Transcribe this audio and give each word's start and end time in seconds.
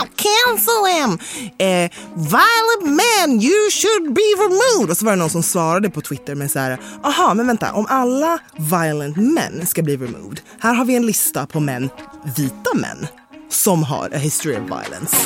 Out! 0.00 0.08
Cancel 0.16 0.84
him! 0.96 1.18
Eh, 1.58 1.90
violent 2.14 3.00
men, 3.00 3.40
you 3.40 3.70
should 3.70 4.14
be 4.14 4.28
removed! 4.38 4.90
Och 4.90 4.96
så 4.96 5.04
var 5.04 5.12
det 5.12 5.18
någon 5.18 5.30
som 5.30 5.42
svarade 5.42 5.90
på 5.90 6.00
Twitter 6.00 6.34
med 6.34 6.50
så 6.50 6.58
här, 6.58 6.78
aha, 7.04 7.34
men 7.34 7.46
vänta, 7.46 7.72
om 7.72 7.86
alla 7.88 8.38
violent 8.56 9.16
men 9.16 9.66
ska 9.66 9.82
bli 9.82 9.96
removed, 9.96 10.40
här 10.60 10.74
har 10.74 10.84
vi 10.84 10.96
en 10.96 11.06
lista 11.06 11.46
på 11.46 11.60
män, 11.60 11.90
vita 12.36 12.74
män, 12.74 13.06
som 13.50 13.82
har 13.82 14.10
a 14.14 14.18
history 14.18 14.56
of 14.56 14.62
violence. 14.62 15.16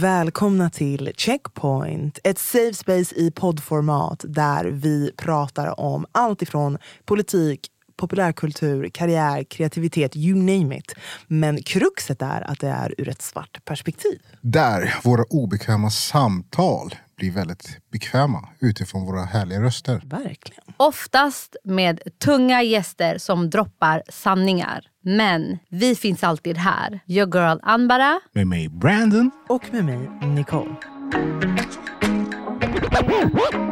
Välkomna 0.00 0.70
till 0.70 1.12
Checkpoint, 1.16 2.18
ett 2.24 2.38
safe 2.38 2.74
space 2.74 3.14
i 3.14 3.30
poddformat 3.30 4.24
där 4.28 4.64
vi 4.64 5.12
pratar 5.16 5.80
om 5.80 6.06
allt 6.12 6.42
ifrån 6.42 6.78
politik, 7.04 7.66
populärkultur, 7.96 8.90
karriär, 8.94 9.44
kreativitet, 9.44 10.16
you 10.16 10.36
name 10.38 10.78
it. 10.78 10.94
Men 11.26 11.62
kruxet 11.62 12.22
är 12.22 12.50
att 12.50 12.60
det 12.60 12.68
är 12.68 12.94
ur 12.98 13.08
ett 13.08 13.22
svart 13.22 13.64
perspektiv. 13.64 14.20
Där 14.40 14.94
våra 15.04 15.24
obekväma 15.24 15.90
samtal 15.90 16.94
blir 17.16 17.30
väldigt 17.30 17.78
bekväma 17.92 18.48
utifrån 18.60 19.06
våra 19.06 19.22
härliga 19.24 19.60
röster. 19.62 20.02
Verkligen. 20.04 20.64
Oftast 20.76 21.56
med 21.64 22.00
tunga 22.24 22.62
gäster 22.62 23.18
som 23.18 23.50
droppar 23.50 24.02
sanningar. 24.08 24.84
Men 25.04 25.58
vi 25.68 25.94
finns 25.94 26.24
alltid 26.24 26.58
här. 26.58 27.00
Your 27.06 27.34
girl 27.36 27.58
Anbara. 27.62 28.20
Med 28.32 28.46
mig 28.46 28.68
Brandon. 28.68 29.30
Och 29.48 29.62
med 29.72 29.84
mig, 29.84 30.10
Nicole. 30.28 30.74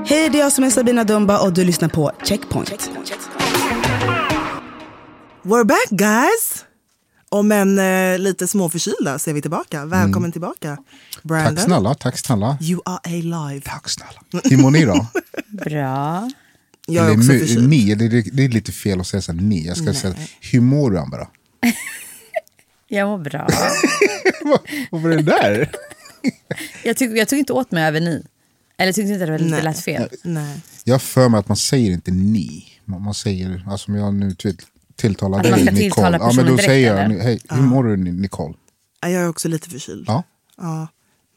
Hej, 0.07 0.29
det 0.29 0.39
är 0.39 0.41
jag 0.41 0.53
som 0.53 0.65
är 0.65 0.71
Sabina 0.71 1.05
Dumba 1.05 1.47
och 1.47 1.53
du 1.53 1.65
lyssnar 1.65 1.89
på 1.89 2.13
Checkpoint. 2.25 2.91
We're 5.43 5.65
back 5.65 5.89
guys! 5.91 6.65
Om 7.35 7.53
en 7.53 7.79
eh, 7.79 8.19
lite 8.19 8.49
småförkylda 8.49 9.19
så 9.19 9.31
är 9.31 9.35
vi 9.35 9.43
tillbaka. 9.43 9.85
Välkommen 9.85 10.33
tillbaka. 10.33 10.79
Brandon. 11.23 11.55
Tack 11.57 11.65
snälla, 11.65 11.95
tack 11.95 12.19
snälla. 12.19 12.59
You 12.61 12.81
are 12.85 13.01
alive. 13.05 13.61
Tack 13.61 13.89
snälla. 13.89 14.43
Hur 14.45 14.57
mår 14.57 14.71
ni 14.71 14.85
då? 14.85 15.07
Bra. 15.49 16.31
Jag 16.87 17.05
är 17.07 17.09
Eller 17.11 17.19
också 17.19 17.29
förkyld. 17.33 17.69
ni, 17.69 17.95
det, 17.95 18.05
är- 18.05 18.31
det 18.37 18.45
är 18.45 18.49
lite 18.49 18.73
fel 18.73 19.01
att 19.01 19.07
säga 19.07 19.23
så 19.23 19.33
här, 19.33 19.41
ni. 19.41 19.67
Jag 19.67 19.77
ska 19.77 19.95
säga, 19.95 20.15
hur 20.41 20.61
mår 20.61 20.91
du 20.91 20.99
Ambara? 20.99 21.29
Jag 22.89 23.09
mår 23.09 23.19
bra. 23.19 23.49
Vad 24.91 25.03
var 25.03 25.11
det 25.11 25.23
där? 25.23 25.71
Jag, 26.85 26.97
tyck, 26.97 27.11
jag 27.11 27.29
tog 27.29 27.39
inte 27.39 27.53
åt 27.53 27.71
mig 27.71 27.85
över 27.85 28.01
ni. 28.01 28.25
Eller 28.79 28.93
tyckte 28.93 29.13
inte 29.13 29.27
det, 29.27 29.33
var- 29.33 29.39
det 29.39 29.45
Nej. 29.45 29.63
lät 29.63 29.81
fel. 29.81 30.09
Nej. 30.23 30.61
Jag 30.85 30.95
har 30.95 30.99
för 30.99 31.29
mig 31.29 31.39
att 31.41 31.49
man 31.49 31.57
säger 31.57 31.91
inte 31.91 32.11
ni. 32.11 32.65
Man, 32.85 33.03
man 33.03 33.15
säger, 33.15 33.65
alltså 33.69 33.93
om 33.93 33.99
jag 33.99 34.15
nu 34.15 34.35
till, 34.35 34.57
tilltalar 34.97 35.39
Att 35.39 35.43
dig 35.43 35.51
man 35.53 35.61
ska 35.61 35.71
Nicole. 35.71 35.81
tilltala 35.83 36.19
Ja, 36.21 36.27
men 36.37 36.37
då 36.47 36.51
direkt, 36.53 36.65
säger 36.65 36.97
jag, 37.03 37.19
hej, 37.23 37.41
hur 37.49 37.63
mår 37.63 37.85
du 37.85 37.97
Nicole? 37.97 38.55
Ja, 39.01 39.09
Jag 39.09 39.23
är 39.23 39.29
också 39.29 39.49
lite 39.49 39.71
förkyld. 39.71 40.05
Ja. 40.09 40.23
Ja, 40.57 40.87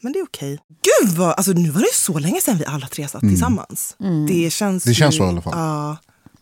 men 0.00 0.12
det 0.12 0.18
är 0.18 0.24
okej. 0.24 0.58
Gud 1.02 1.16
vad, 1.16 1.28
alltså 1.30 1.52
nu 1.52 1.70
var 1.70 1.80
det 1.80 1.94
så 1.94 2.18
länge 2.18 2.40
sedan 2.40 2.56
vi 2.58 2.64
alla 2.64 2.86
tre 2.86 3.08
satt 3.08 3.20
tillsammans. 3.20 3.96
Det 4.28 4.50
känns 4.50 4.84
Det 4.84 4.94
känns 4.94 5.14
ju, 5.14 5.18
så 5.18 5.24
i 5.24 5.28
alla 5.28 5.40
fall. 5.42 5.52
Ja. 5.58 5.96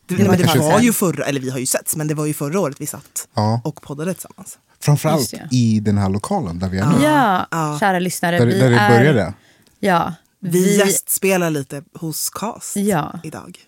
Det, 0.06 0.14
Det 0.16 0.22
men 0.28 0.38
det 0.38 0.44
kanske 0.44 0.58
var 0.58 0.80
ju 0.80 0.92
förra, 0.92 1.24
eller 1.24 1.40
vi 1.40 1.50
har 1.50 1.58
ju 1.58 1.66
setts, 1.66 1.96
men 1.96 2.06
det 2.08 2.14
var 2.14 2.26
ju 2.26 2.34
förra 2.34 2.60
året 2.60 2.76
vi 2.80 2.86
satt 2.86 3.28
Ja. 3.34 3.60
och 3.64 3.82
poddade 3.82 4.14
tillsammans. 4.14 4.58
Framförallt 4.80 5.34
i 5.50 5.80
den 5.80 5.98
här 5.98 6.08
lokalen 6.08 6.58
där 6.58 6.68
vi 6.68 6.78
är 6.78 6.86
nu. 6.86 7.04
Ja, 7.04 7.46
Ja. 7.50 7.76
kära 7.80 7.98
lyssnare. 7.98 8.38
Där, 8.38 8.46
vi 8.46 8.58
där 8.60 8.70
det 8.70 8.76
är, 8.78 8.90
började. 8.98 9.34
Ja, 9.80 10.14
Vi, 10.40 10.50
vi, 10.50 10.76
gästspelar 10.78 11.50
lite 11.50 11.82
hos 11.94 12.30
Cast 12.30 12.76
Ja. 12.76 13.20
idag. 13.24 13.58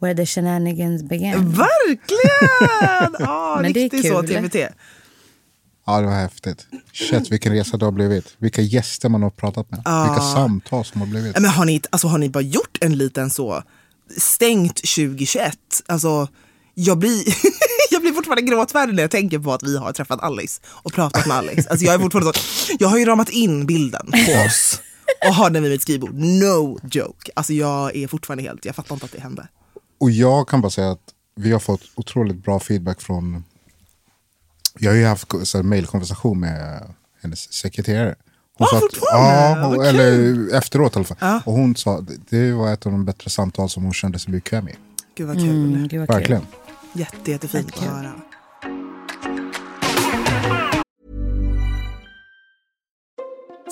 Where 0.00 0.14
the 0.14 0.26
shenanigans 0.26 1.02
began. 1.02 1.52
Verkligen! 1.52 3.16
Ja, 3.18 3.58
Men 3.62 3.72
det 3.72 3.80
är 3.80 3.84
riktigt 3.84 4.06
så. 4.06 4.22
TBT. 4.22 4.56
Ja, 5.86 6.00
det 6.00 6.06
var 6.06 6.14
häftigt. 6.14 6.66
Shit, 6.92 7.32
vilken 7.32 7.52
resa 7.52 7.76
det 7.76 7.84
har 7.84 7.92
blivit. 7.92 8.34
Vilka 8.38 8.62
gäster 8.62 9.08
man 9.08 9.22
har 9.22 9.30
pratat 9.30 9.70
med. 9.70 9.78
Vilka 9.78 10.20
samtal 10.20 10.84
som 10.84 11.00
har 11.00 11.08
blivit. 11.08 11.34
Men 11.34 11.44
har, 11.44 11.64
ni, 11.64 11.82
alltså, 11.90 12.08
har 12.08 12.18
ni 12.18 12.28
bara 12.28 12.40
gjort 12.40 12.78
en 12.80 12.98
liten 12.98 13.30
så 13.30 13.62
stängt 14.16 14.76
2021? 14.76 15.58
Alltså, 15.86 16.28
jag 16.74 16.98
blir, 16.98 17.24
jag 17.90 18.02
blir 18.02 18.12
fortfarande 18.12 18.42
gråtfärdig 18.42 18.94
när 18.94 19.02
jag 19.02 19.10
tänker 19.10 19.38
på 19.38 19.52
att 19.52 19.62
vi 19.62 19.78
har 19.78 19.92
träffat 19.92 20.20
Alice 20.22 20.60
och 20.66 20.92
pratat 20.92 21.26
med 21.26 21.36
Alice. 21.36 21.70
Alltså, 21.70 21.86
jag, 21.86 21.94
är 21.94 21.98
fortfarande 21.98 22.32
så, 22.32 22.72
jag 22.78 22.88
har 22.88 22.98
ju 22.98 23.04
ramat 23.04 23.28
in 23.30 23.66
bilden 23.66 24.06
på 24.10 24.46
oss 24.46 24.80
och 25.28 25.34
har 25.34 25.50
den 25.50 25.62
vid 25.62 25.72
mitt 25.72 25.82
skrivbord. 25.82 26.14
No 26.14 26.78
joke. 26.90 27.30
Alltså, 27.34 27.52
jag 27.52 27.96
är 27.96 28.08
fortfarande 28.08 28.42
helt, 28.42 28.64
jag 28.64 28.74
fattar 28.74 28.94
inte 28.94 29.06
att 29.06 29.12
det 29.12 29.20
hände. 29.20 29.48
Och 29.98 30.10
jag 30.10 30.48
kan 30.48 30.60
bara 30.60 30.70
säga 30.70 30.90
att 30.90 31.14
vi 31.34 31.52
har 31.52 31.58
fått 31.58 31.82
otroligt 31.94 32.36
bra 32.44 32.60
feedback 32.60 33.00
från... 33.00 33.44
Jag 34.78 34.90
har 34.90 34.96
ju 34.96 35.04
haft 35.06 35.32
mailkonversation 35.62 36.40
med 36.40 36.82
hennes 37.22 37.52
sekreterare. 37.52 38.14
Hon 38.58 38.66
Ah, 38.66 38.70
sa 38.70 38.76
att, 38.76 38.82
ja, 39.12 39.62
hon, 39.66 39.84
eller 39.84 40.54
efteråt 40.54 40.92
i 40.92 40.96
alla 40.98 41.04
fall. 41.04 41.16
Ja. 41.20 41.40
Och 41.46 41.52
hon 41.52 41.76
sa 41.76 41.98
att 41.98 42.08
det 42.30 42.52
var 42.52 42.72
ett 42.72 42.86
av 42.86 42.92
de 42.92 43.04
bättre 43.04 43.30
samtal 43.30 43.70
som 43.70 43.82
hon 43.84 43.92
kände 43.92 44.18
sig 44.18 44.32
bekväm 44.32 44.68
i. 44.68 44.74
Gud 45.14 45.26
vad 45.26 45.36
kul. 45.36 45.48
Mm, 45.74 45.88
gud 45.88 46.00
vad 46.00 46.08
kul. 46.08 46.16
Verkligen. 46.16 46.46
Jätte, 46.92 47.30
jättefint 47.30 47.68
att 47.76 47.82
höra. 47.84 48.12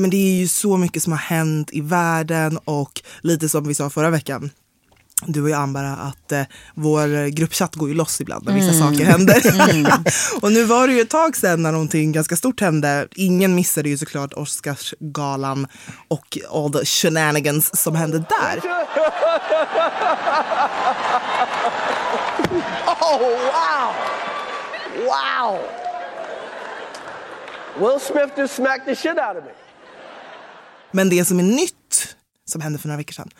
Men 0.00 0.10
det 0.10 0.16
är 0.16 0.38
ju 0.40 0.48
så 0.48 0.76
mycket 0.76 1.02
som 1.02 1.12
har 1.12 1.20
hänt 1.20 1.68
i 1.72 1.80
världen 1.80 2.58
och 2.64 3.02
lite 3.20 3.48
som 3.48 3.68
vi 3.68 3.74
sa 3.74 3.90
förra 3.90 4.10
veckan 4.10 4.50
du 5.26 5.42
och 5.42 5.50
jag 5.50 5.60
Ambara, 5.60 5.90
att 5.90 6.32
eh, 6.32 6.42
vår 6.74 7.28
gruppchatt 7.28 7.74
går 7.74 7.88
ju 7.88 7.94
loss 7.94 8.20
ibland 8.20 8.46
när 8.46 8.54
vissa 8.54 8.72
saker 8.72 9.04
händer. 9.04 9.36
och 10.42 10.52
nu 10.52 10.64
var 10.64 10.86
det 10.86 10.92
ju 10.92 11.00
ett 11.00 11.10
tag 11.10 11.36
sedan 11.36 11.62
när 11.62 11.72
någonting 11.72 12.12
ganska 12.12 12.36
stort 12.36 12.60
hände. 12.60 13.08
Ingen 13.14 13.54
missade 13.54 13.88
ju 13.88 13.98
såklart 13.98 14.32
Oscarsgalan 14.32 15.66
och 16.08 16.38
all 16.52 16.72
the 16.72 16.84
shenanigans 16.84 17.82
som 17.82 17.94
hände 17.94 18.18
där. 18.18 18.60
Oh, 23.00 23.20
wow. 23.20 23.94
Wow. 25.04 25.58
Will 27.78 28.00
Smith 28.00 28.38
just 28.38 28.54
smacked 28.54 28.86
the 28.86 28.94
shit 28.94 29.18
out 29.18 29.36
of 29.36 29.44
me. 29.44 29.63
Men 30.94 31.08
det 31.08 31.24
som 31.24 31.38
är 31.38 31.42
nytt, 31.42 32.16
som 32.44 32.60
hände 32.60 32.78
för 32.78 32.88
några 32.88 32.98
veckor 32.98 33.12
sedan. 33.12 33.30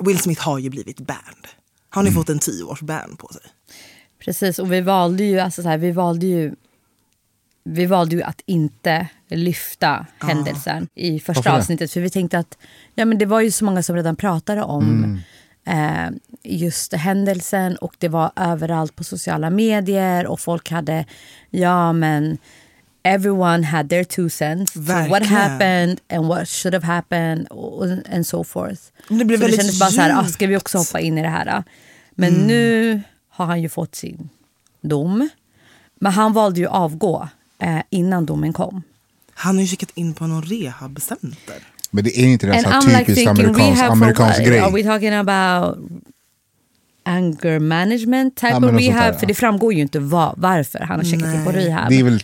Will 0.00 0.18
Smith 0.18 0.42
har 0.42 0.58
ju 0.58 0.70
blivit 0.70 1.00
banned. 1.00 1.46
Har 1.90 2.02
ni 2.02 2.10
fått 2.10 2.28
en 2.28 2.38
tioårs 2.38 2.80
ban 2.80 3.16
på 3.16 3.28
sig? 3.28 3.42
Precis, 4.24 4.58
och 4.58 4.72
vi 4.72 4.80
valde 4.80 5.24
ju, 5.24 5.38
alltså 5.38 5.62
så 5.62 5.68
här, 5.68 5.78
vi 5.78 5.90
valde 5.90 6.26
ju 6.26 6.54
vi 7.64 7.86
valde 7.86 8.16
ju 8.16 8.22
att 8.22 8.40
inte 8.46 9.08
lyfta 9.28 10.06
händelsen 10.18 10.88
i 10.94 11.20
första 11.20 11.56
avsnittet. 11.56 11.92
För 11.92 12.00
vi 12.00 12.10
tänkte 12.10 12.38
att 12.38 12.58
ja, 12.94 13.04
men 13.04 13.18
det 13.18 13.26
var 13.26 13.40
ju 13.40 13.50
så 13.50 13.64
många 13.64 13.82
som 13.82 13.96
redan 13.96 14.16
pratade 14.16 14.62
om 14.62 15.18
eh, 15.66 16.10
just 16.42 16.92
händelsen 16.92 17.76
och 17.76 17.94
det 17.98 18.08
var 18.08 18.32
överallt 18.36 18.96
på 18.96 19.04
sociala 19.04 19.50
medier 19.50 20.26
och 20.26 20.40
folk 20.40 20.70
hade, 20.70 21.06
ja 21.50 21.92
men 21.92 22.38
everyone 23.04 23.64
had 23.66 23.88
their 23.88 24.04
two 24.04 24.28
cents. 24.28 24.72
So 24.72 24.80
what 24.80 24.88
Verkligen. 24.88 25.24
happened 25.24 26.00
and 26.08 26.28
what 26.28 26.48
should 26.48 26.74
have 26.74 26.86
happened 26.86 27.48
and 28.12 28.26
so 28.26 28.44
forth. 28.44 28.80
Men 29.08 29.18
det 29.18 29.24
blev 29.24 29.36
så 29.36 29.40
det 29.40 29.46
väldigt 29.46 29.60
kändes 29.60 29.78
bara 29.80 29.90
så 29.90 30.00
här, 30.00 30.20
ah, 30.20 30.24
ska 30.24 30.46
vi 30.46 30.56
också 30.56 30.78
hoppa 30.78 31.00
in 31.00 31.18
i 31.18 31.22
det 31.22 31.28
här? 31.28 31.64
Men 32.14 32.32
nu 32.32 33.00
har 33.28 33.46
han 33.46 33.62
ju 33.62 33.68
fått 33.68 33.94
sin 33.94 34.28
dom. 34.80 35.28
Men 36.00 36.12
han 36.12 36.32
valde 36.32 36.60
ju 36.60 36.66
avgå 36.66 37.28
eh, 37.58 37.78
innan 37.90 38.26
domen 38.26 38.52
kom. 38.52 38.82
Han 39.34 39.54
har 39.54 39.62
ju 39.62 39.68
kikat 39.68 39.90
in 39.94 40.14
på 40.14 40.26
någon 40.26 40.42
rehabcenter. 40.42 41.56
Men 41.90 42.04
det 42.04 42.18
är 42.20 42.24
inte 42.26 42.46
det 42.46 42.52
här 42.52 42.80
typiskt 43.04 43.28
amerikansk, 43.28 43.82
amerikansk 43.82 44.38
grej? 44.44 44.60
Are 44.60 44.70
we 44.72 44.82
talking 44.82 45.12
about 45.14 45.78
anger 47.02 47.58
management 47.58 48.36
type 48.36 48.48
Ja, 48.52 48.56
of 48.56 48.64
rehab? 48.64 49.04
där, 49.04 49.12
För 49.12 49.18
ja. 49.22 49.28
det 49.28 49.34
framgår 49.34 49.74
ju 49.74 49.80
inte 49.80 49.98
vad, 50.00 50.34
varför 50.36 50.78
han 50.78 50.96
har 50.98 51.04
checkat 51.04 51.34
in 51.34 51.44
på 51.44 51.52
rehab. 51.52 51.88
Det 51.88 51.98
är 52.00 52.04
väl 52.04 52.22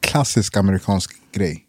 klassisk 0.00 0.56
amerikansk 0.56 1.10
grej. 1.32 1.64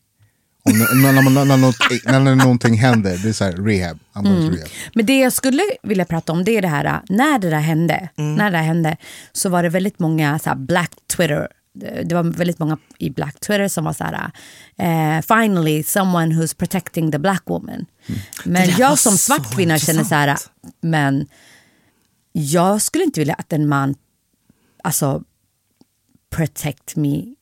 Om, 0.64 0.80
när, 0.80 1.14
när, 1.14 1.30
när, 1.30 1.46
när, 1.46 1.58
något, 1.58 1.76
när 2.06 2.36
någonting 2.36 2.78
händer, 2.78 3.18
det 3.18 3.30
är 3.30 3.34
så 3.34 3.44
här 3.44 3.52
rehab. 3.52 4.00
Mm. 4.16 4.50
rehab. 4.50 4.70
Men 4.94 5.06
det 5.06 5.20
jag 5.20 5.34
skulle 5.34 5.64
vilja 5.84 6.06
prata 6.06 6.31
om 6.31 6.44
det 6.44 6.58
är 6.58 6.62
det 6.62 6.68
här, 6.68 7.02
när 7.10 7.40
det 7.40 7.50
där 7.50 7.60
hände, 7.60 8.10
när 8.16 8.52
det 8.52 8.58
där 8.58 8.64
hände 8.64 8.98
så 9.31 9.50
var 9.50 9.64
det 9.64 9.70
väldigt 9.70 10.00
många 10.00 10.40
så 10.40 10.50
här, 10.50 10.58
black 10.58 10.92
Twitter 11.16 11.48
det 12.06 12.14
var 12.14 12.24
väldigt 12.24 12.60
många 12.60 12.78
i 12.98 13.10
black 13.10 13.40
Twitter 13.40 13.68
som 13.68 13.86
var 13.86 13.94
så 13.94 14.04
här 14.04 14.31
eh, 14.78 15.22
finally 15.22 15.84
someone 15.84 16.36
who's 16.36 16.58
protecting 16.58 17.12
the 17.12 17.20
black 17.20 17.44
woman. 17.46 17.86
Men 18.44 18.68
där 18.68 18.72
var 18.72 18.80
jag 18.80 19.00
som 19.00 19.18
svart 19.18 19.56
kvinna 19.56 19.80
känner 19.80 20.04
så 20.04 20.16
här 20.16 20.38
men 20.81 21.28
jag 22.31 22.81
skulle 22.81 23.04
inte 23.04 23.20
vilja 23.20 23.34
att 23.34 23.54
en 23.54 23.68
man 23.68 23.96
alltså 24.84 25.24
protect 26.36 26.96
me 26.96 27.36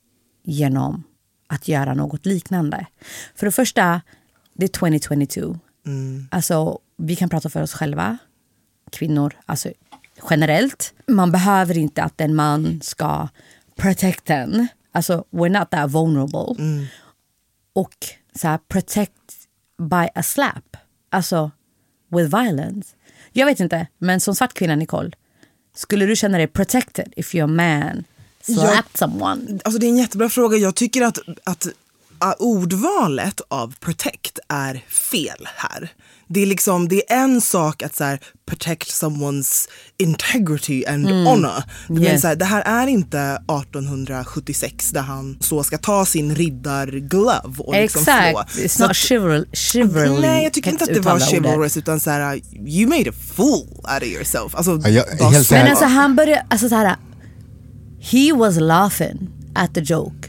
genom 0.47 1.03
att 1.47 1.67
göra 1.67 1.93
något 1.93 2.25
liknande. 2.25 2.85
För 3.35 3.45
det 3.45 3.51
första, 3.51 4.01
det 4.53 4.65
är 4.65 4.69
2022. 4.69 5.59
Alltså, 6.31 6.79
vi 6.97 7.15
kan 7.15 7.29
prata 7.29 7.49
för 7.49 7.61
oss 7.61 7.73
själva, 7.73 8.17
kvinnor, 8.91 9.33
alltså 9.45 9.71
generellt. 10.29 10.93
Man 11.07 11.31
behöver 11.31 11.77
inte 11.77 12.03
att 12.03 12.21
en 12.21 12.35
man 12.35 12.79
ska 12.83 13.27
protect 13.75 14.29
en. 14.29 14.67
Alltså, 14.91 15.25
we're 15.31 15.59
not 15.59 15.69
that 15.69 15.91
vulnerable. 15.91 16.65
Och 17.73 17.95
så 18.35 18.47
här, 18.47 18.57
protect 18.57 19.47
by 19.77 20.07
a 20.15 20.23
slap. 20.23 20.77
Alltså, 21.09 21.51
with 22.09 22.37
violence. 22.37 22.95
Jag 23.31 23.45
vet 23.45 23.59
inte, 23.59 23.87
men 23.97 24.19
som 24.19 24.35
svart 24.35 24.53
kvinna, 24.53 24.75
Nicole, 24.75 25.11
skulle 25.75 26.05
du 26.05 26.15
känna 26.15 26.37
dig 26.37 26.47
protected 26.47 27.13
if 27.15 27.35
your 27.35 27.47
man 27.47 28.03
slapped 28.53 28.97
someone? 28.97 29.59
Alltså 29.65 29.79
det 29.79 29.85
är 29.85 29.89
en 29.89 29.97
jättebra 29.97 30.29
fråga. 30.29 30.57
Jag 30.57 30.75
tycker 30.75 31.01
att, 31.01 31.19
att 31.43 31.67
uh, 32.23 32.31
ordvalet 32.39 33.41
av 33.47 33.73
protect 33.79 34.39
är 34.49 34.83
fel 34.89 35.47
här. 35.55 35.91
Det 36.29 36.41
är, 36.41 36.45
liksom, 36.45 36.87
det 36.87 37.11
är 37.11 37.17
en 37.23 37.41
sak 37.41 37.83
att 37.83 37.95
så 37.95 38.03
här, 38.03 38.19
protect 38.49 38.89
someone's 39.03 39.67
integrity 39.97 40.85
and 40.85 41.05
honor. 41.09 41.63
Men 41.87 42.03
Yes. 42.03 42.21
så 42.21 42.27
här, 42.27 42.35
det 42.35 42.45
här 42.45 42.61
är 42.83 42.87
inte 42.87 43.19
1876 43.19 44.89
där 44.91 45.01
han 45.01 45.37
så 45.41 45.63
ska 45.63 45.77
ta 45.77 46.05
sin 46.05 46.35
riddarglove 46.35 47.41
och 47.57 47.73
liksom 47.73 48.01
Exakt. 48.01 48.51
slå. 48.53 48.63
It's 48.63 48.67
Så 48.67 48.81
not 48.83 48.89
att- 48.91 48.97
chival 48.97 49.47
chivalry. 49.53 50.19
Nej, 50.21 50.43
jag 50.43 50.53
tycker 50.53 50.71
inte 50.71 50.83
att 50.83 50.93
det 50.93 50.99
var 50.99 51.19
chivalrous 51.19 51.77
utan 51.77 51.99
så 51.99 52.09
här, 52.09 52.41
you 52.67 52.89
made 52.89 53.09
a 53.09 53.13
fool 53.35 53.67
out 53.93 54.01
of 54.01 54.07
yourself. 54.07 54.55
Alltså, 54.55 54.79
Ja, 54.83 54.89
jag- 54.89 55.05
vad 55.19 55.33
helt 55.33 55.47
så- 55.47 55.53
Men 55.53 55.67
alltså 55.67 55.85
han 55.85 56.15
började, 56.15 56.45
alltså 56.49 56.69
så 56.69 56.75
här, 56.75 56.95
he 57.99 58.33
was 58.33 58.59
laughing 58.59 59.29
at 59.55 59.73
the 59.73 59.81
joke. 59.81 60.27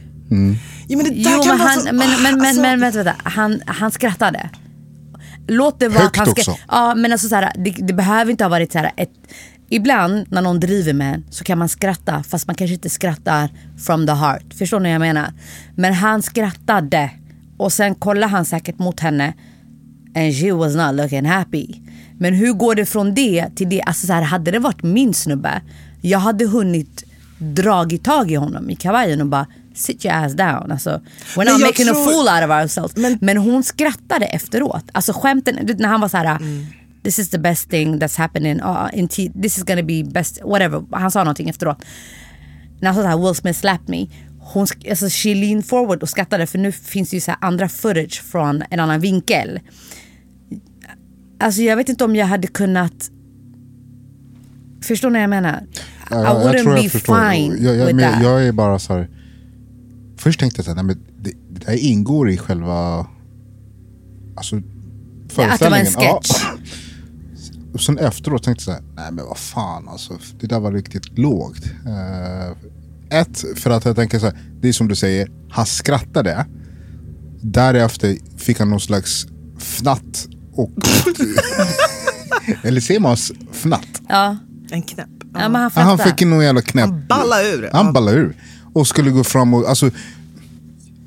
Ja, 0.91 0.97
men 0.97 1.05
det 1.05 1.11
där 1.25 1.37
Jo, 1.37 1.43
kan 1.43 1.59
men 1.59 1.67
han, 1.67 1.81
så- 1.81 1.85
men, 1.85 1.97
men, 1.97 2.23
men, 2.23 2.41
alltså- 2.41 2.63
men 2.63 2.81
vänta, 2.81 3.03
vänta. 3.03 3.15
Han, 3.25 3.63
han 3.67 3.91
skrattade. 3.91 4.51
Låt 5.49 5.81
det 5.81 5.89
vara 5.89 6.03
Högt 6.05 6.17
han 6.17 6.29
också. 6.29 6.57
Ja, 6.69 6.95
men 6.95 7.13
alltså 7.13 7.29
så 7.29 7.35
här, 7.35 7.53
det, 7.65 7.71
det 7.71 7.93
behöver 7.93 8.31
inte 8.31 8.45
ha 8.45 8.49
varit 8.49 8.73
så 8.73 8.79
här 8.79 8.93
ett... 8.97 9.11
Ibland 9.71 10.27
när 10.33 10.43
någon 10.43 10.61
driver 10.61 10.93
med 10.93 11.15
en 11.15 11.25
så 11.31 11.45
kan 11.45 11.59
man 11.59 11.69
skratta 11.69 12.23
fast 12.23 12.47
man 12.47 12.57
kanske 12.57 12.75
inte 12.75 12.91
skrattar 12.91 13.49
from 13.87 14.07
the 14.07 14.13
heart. 14.13 14.55
Förstår 14.59 14.81
ni 14.81 14.89
vad 14.89 14.95
jag 14.95 15.01
menar? 15.01 15.33
Men 15.77 15.95
han 15.95 16.23
skrattade 16.23 17.11
och 17.57 17.73
sen 17.73 17.95
kollade 17.95 18.27
han 18.27 18.45
säkert 18.45 18.79
mot 18.79 19.01
henne 19.01 19.35
and 20.17 20.35
she 20.35 20.53
was 20.53 20.75
not 20.77 20.95
looking 20.95 21.25
happy. 21.27 21.67
Men 22.19 22.35
hur 22.35 22.53
går 22.53 22.75
det 22.75 22.87
från 22.87 23.15
det 23.15 23.47
till 23.57 23.69
det? 23.69 23.83
Alltså 23.83 24.07
så 24.07 24.13
här, 24.13 24.23
hade 24.23 24.51
det 24.51 24.59
varit 24.59 24.83
min 24.83 25.15
snubbe, 25.15 25.63
jag 26.01 26.19
hade 26.19 26.47
hunnit 26.47 27.05
dragit 27.39 28.05
tag 28.05 28.31
i 28.31 28.35
honom 28.35 28.71
i 28.71 28.77
kavajen 28.77 29.21
och 29.21 29.27
bara 29.27 29.47
sit 29.75 30.05
your 30.05 30.15
ass 30.17 30.33
down. 30.33 30.73
Alltså, 30.73 31.01
we're 31.37 31.53
not 31.53 31.61
making 31.61 31.89
a 31.89 31.93
tror- 31.93 32.05
fool 32.05 32.29
out 32.29 32.45
of 32.45 32.51
ourselves. 32.51 32.97
Men, 32.97 33.19
Men- 33.21 33.37
hon 33.37 33.63
skrattade 33.63 34.27
efteråt. 34.27 34.85
Alltså 34.93 35.13
skämten, 35.13 35.59
när 35.79 35.89
han 35.89 36.01
var 36.01 36.09
så 36.09 36.17
här. 36.17 36.37
Mm. 36.37 36.67
This 37.03 37.19
is 37.19 37.31
the 37.31 37.39
best 37.39 37.71
thing 37.71 37.99
that's 37.99 38.19
happening. 38.19 38.61
Uh, 38.61 38.89
in 38.93 39.09
this 39.43 39.59
is 39.59 39.65
gonna 39.65 39.83
be 39.83 40.05
best, 40.05 40.41
whatever. 40.45 40.85
Han 40.93 41.11
sa 41.11 41.19
någonting 41.25 41.49
efteråt. 41.49 41.85
När 42.81 42.87
han 42.89 42.95
sa 42.97 43.03
så 43.03 43.09
här, 43.09 43.27
Will 43.27 43.35
Smith 43.35 43.59
slapped 43.61 43.89
me. 43.89 44.07
Hon, 44.41 44.67
alltså, 44.91 45.09
she 45.09 45.35
leaned 45.35 45.67
forward 45.67 46.03
och 46.03 46.09
skrattade 46.09 46.47
för 46.47 46.59
nu 46.59 46.73
finns 46.73 47.11
det 47.11 47.17
ju 47.17 47.21
så 47.21 47.31
här 47.31 47.39
andra 47.41 47.69
footage 47.69 48.23
från 48.23 48.63
en 48.71 48.81
annan 48.81 49.01
vinkel. 49.01 49.61
Alltså 51.41 51.63
jag 51.63 51.77
vet 51.77 51.89
inte 51.89 52.05
om 52.05 52.17
jag 52.17 52.27
hade 52.27 52.47
kunnat... 52.47 53.11
Förstår 54.83 55.11
ni 55.11 55.15
vad 55.19 55.23
jag 55.23 55.31
menar? 55.31 55.67
I 56.11 56.15
wouldn't 56.15 56.63
tror 56.63 56.75
jag 56.75 56.85
be 56.85 56.89
förstår. 56.91 57.31
fine 57.31 57.65
jag, 57.65 57.77
jag, 57.77 57.87
with 57.87 57.99
that. 58.13 58.23
jag 58.23 58.47
är 58.47 58.53
bara 58.53 58.79
så 58.79 58.93
här. 58.93 59.09
Först 60.17 60.41
tänkte 60.41 60.59
jag 60.59 60.65
så 60.65 60.71
här, 60.71 60.77
nej, 60.77 60.85
men 60.85 60.99
det, 61.23 61.33
det 61.51 61.67
där 61.67 61.77
ingår 61.77 62.31
i 62.31 62.37
själva 62.39 63.07
alltså, 64.37 64.57
Ja, 65.37 65.53
att 65.53 65.59
det 65.61 65.69
var 65.71 65.77
en 65.77 65.87
föreställningen. 65.87 65.87
sketch. 66.23 66.31
Ja. 66.43 66.59
Och 67.75 67.81
sen 67.81 67.99
efteråt 67.99 68.43
tänkte 68.43 68.71
jag 68.71 68.77
så 68.79 68.83
här, 68.85 68.95
nej 68.97 69.13
men 69.13 69.25
vad 69.27 69.39
fan 69.39 69.89
alltså, 69.89 70.19
det 70.41 70.47
där 70.47 70.61
var 70.61 70.73
riktigt 70.73 71.19
lågt. 71.19 71.65
Eh, 71.87 73.19
ett, 73.21 73.45
för 73.57 73.71
att 73.71 73.85
jag 73.85 73.97
tänker 73.97 74.19
så 74.19 74.27
här, 74.27 74.39
det 74.61 74.69
är 74.69 74.73
som 74.73 74.89
du 74.89 74.95
säger, 74.97 75.31
han 75.51 75.67
skrattade. 75.67 76.47
Därefter 77.41 78.17
fick 78.37 78.59
han 78.59 78.71
någon 78.71 78.81
slags 78.81 79.27
fnatt 79.59 80.27
och... 80.53 80.71
eller 82.63 82.81
ser 82.81 83.01
man 83.01 83.17
fnatt? 83.53 84.03
Ja. 84.09 84.37
En 84.71 84.83
knäpp. 84.83 85.09
Ja, 85.39 85.49
men 85.49 85.71
han 85.75 85.87
han 85.87 85.99
fick 85.99 86.21
någon 86.27 86.45
jävla 86.45 86.63
knäpp. 86.63 86.85
Han 86.89 87.07
ballade 87.09 87.49
ur. 87.49 87.71
Han 87.73 87.87
Ja. 87.87 87.93
ballade 87.93 88.17
ur. 88.17 88.37
Och 88.73 88.87
skulle 88.87 89.11
gå 89.11 89.25
fram 89.25 89.55
och, 89.55 89.69
alltså. 89.69 89.91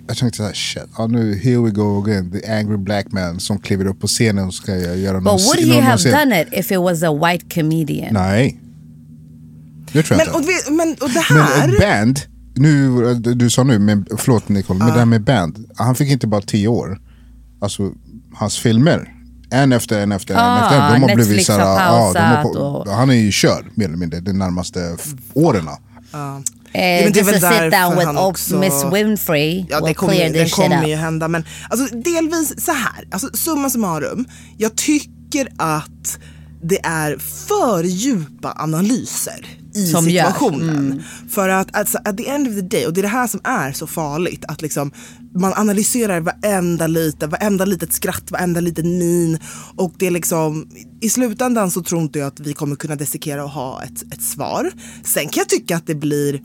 Jag 0.07 0.17
tänkte 0.17 0.37
såhär, 0.37 0.53
shit, 0.53 0.83
ja, 0.97 1.07
nu, 1.07 1.35
here 1.43 1.57
we 1.57 1.69
go 1.71 2.03
again. 2.03 2.31
The 2.31 2.51
angry 2.51 2.77
black 2.77 3.05
man 3.11 3.39
som 3.39 3.59
kliver 3.59 3.85
upp 3.85 3.99
på 3.99 4.07
scenen 4.07 4.47
och 4.47 4.53
ska 4.53 4.75
göra 4.77 5.19
någon 5.19 5.23
But 5.37 5.45
would 5.45 5.59
he 5.69 5.73
någon 5.75 5.83
have 5.83 5.97
scen. 5.97 6.11
done 6.29 6.41
it 6.41 6.47
if 6.51 6.71
it 6.71 6.77
was 6.79 7.03
a 7.03 7.13
white 7.13 7.45
comedian? 7.61 8.13
Nej. 8.13 8.59
Det 9.93 10.03
tror 10.03 10.19
jag 10.19 10.27
Men, 10.27 10.35
och, 10.35 10.41
inte. 10.41 10.53
vi, 10.69 10.75
men 10.75 10.89
och 11.01 11.09
det 11.09 11.25
Men 11.29 11.41
här... 11.43 11.69
ett 11.73 11.79
band, 11.79 12.19
nu, 12.55 13.13
du 13.15 13.49
sa 13.49 13.63
nu, 13.63 13.79
men, 13.79 14.05
förlåt 14.17 14.49
Nicole, 14.49 14.79
men 14.79 14.87
det 14.87 14.99
här 14.99 15.05
med 15.05 15.23
band. 15.23 15.65
Han 15.75 15.95
fick 15.95 16.09
inte 16.11 16.27
bara 16.27 16.41
tio 16.41 16.67
år. 16.67 16.99
Alltså 17.61 17.91
hans 18.33 18.57
filmer. 18.59 19.13
En 19.51 19.71
efter 19.73 19.99
en 19.99 20.11
efter 20.11 20.33
en 20.33 20.39
Ah, 20.39 20.63
efter 20.63 20.75
en. 20.81 20.93
De 20.93 21.01
har 21.01 21.07
Netflix 21.07 21.27
blivit 21.27 21.47
har 21.49 21.55
såhär, 21.57 21.85
ja, 21.93 22.13
de 22.13 22.19
har 22.19 22.57
och- 22.87 22.87
Han 22.95 23.09
är 23.09 23.13
ju 23.13 23.31
körd 23.31 23.65
mer 23.75 23.85
eller 23.85 23.97
mindre 23.97 24.19
de 24.19 24.33
närmaste 24.33 24.97
åren. 25.33 25.67
Eh, 25.67 25.73
men 26.13 26.43
det 26.73 26.79
är 26.79 27.05
just 27.23 27.29
väl 27.31 27.41
to 27.41 27.47
sit 27.47 27.71
down 27.71 27.95
with 27.95 28.05
han 28.05 28.17
också- 28.17 28.55
Miss 28.59 28.83
Winfrey 28.93 29.65
Ja, 29.69 29.79
det 29.79 29.85
will 29.87 29.95
kommer, 29.95 30.29
this 30.29 30.41
shit 30.43 30.53
kommer 30.53 30.87
ju 30.87 30.95
hända. 30.95 31.27
Men 31.27 31.45
alltså, 31.69 31.95
delvis 31.95 32.65
så 32.65 32.71
här, 32.71 33.05
alltså, 33.11 33.29
summa 33.33 33.69
summarum. 33.69 34.25
Jag 34.57 34.75
tycker 34.75 35.47
att 35.57 36.17
det 36.63 36.79
är 36.85 37.17
för 37.47 37.83
djupa 37.83 38.53
analyser 38.57 39.45
i 39.73 39.85
Som 39.85 40.05
situationen. 40.05 41.03
För 41.29 41.49
att 41.49 41.75
alltså, 41.75 41.97
at 42.05 42.17
the 42.17 42.29
end 42.29 42.47
of 42.47 42.55
the 42.55 42.61
day, 42.61 42.85
och 42.85 42.93
det 42.93 43.01
är 43.01 43.03
det 43.03 43.07
här 43.07 43.27
som 43.27 43.39
är 43.43 43.71
så 43.71 43.87
farligt, 43.87 44.45
att 44.47 44.61
liksom, 44.61 44.91
man 45.35 45.53
analyserar 45.53 46.19
varenda 46.19 46.87
lite, 46.87 47.27
varenda 47.27 47.65
litet 47.65 47.93
skratt, 47.93 48.31
varenda 48.31 48.59
liten 48.59 48.97
min. 48.97 49.39
Och 49.75 49.93
det 49.97 50.07
är 50.07 50.11
liksom, 50.11 50.69
i 51.01 51.09
slutändan 51.09 51.71
så 51.71 51.81
tror 51.81 52.01
inte 52.01 52.19
jag 52.19 52.27
att 52.27 52.39
vi 52.39 52.53
kommer 52.53 52.75
kunna 52.75 52.95
dissekera 52.95 53.43
och 53.43 53.49
ha 53.49 53.83
ett, 53.83 54.13
ett 54.13 54.23
svar. 54.23 54.71
Sen 55.03 55.23
kan 55.29 55.41
jag 55.41 55.49
tycka 55.49 55.77
att 55.77 55.87
det 55.87 55.95
blir 55.95 56.41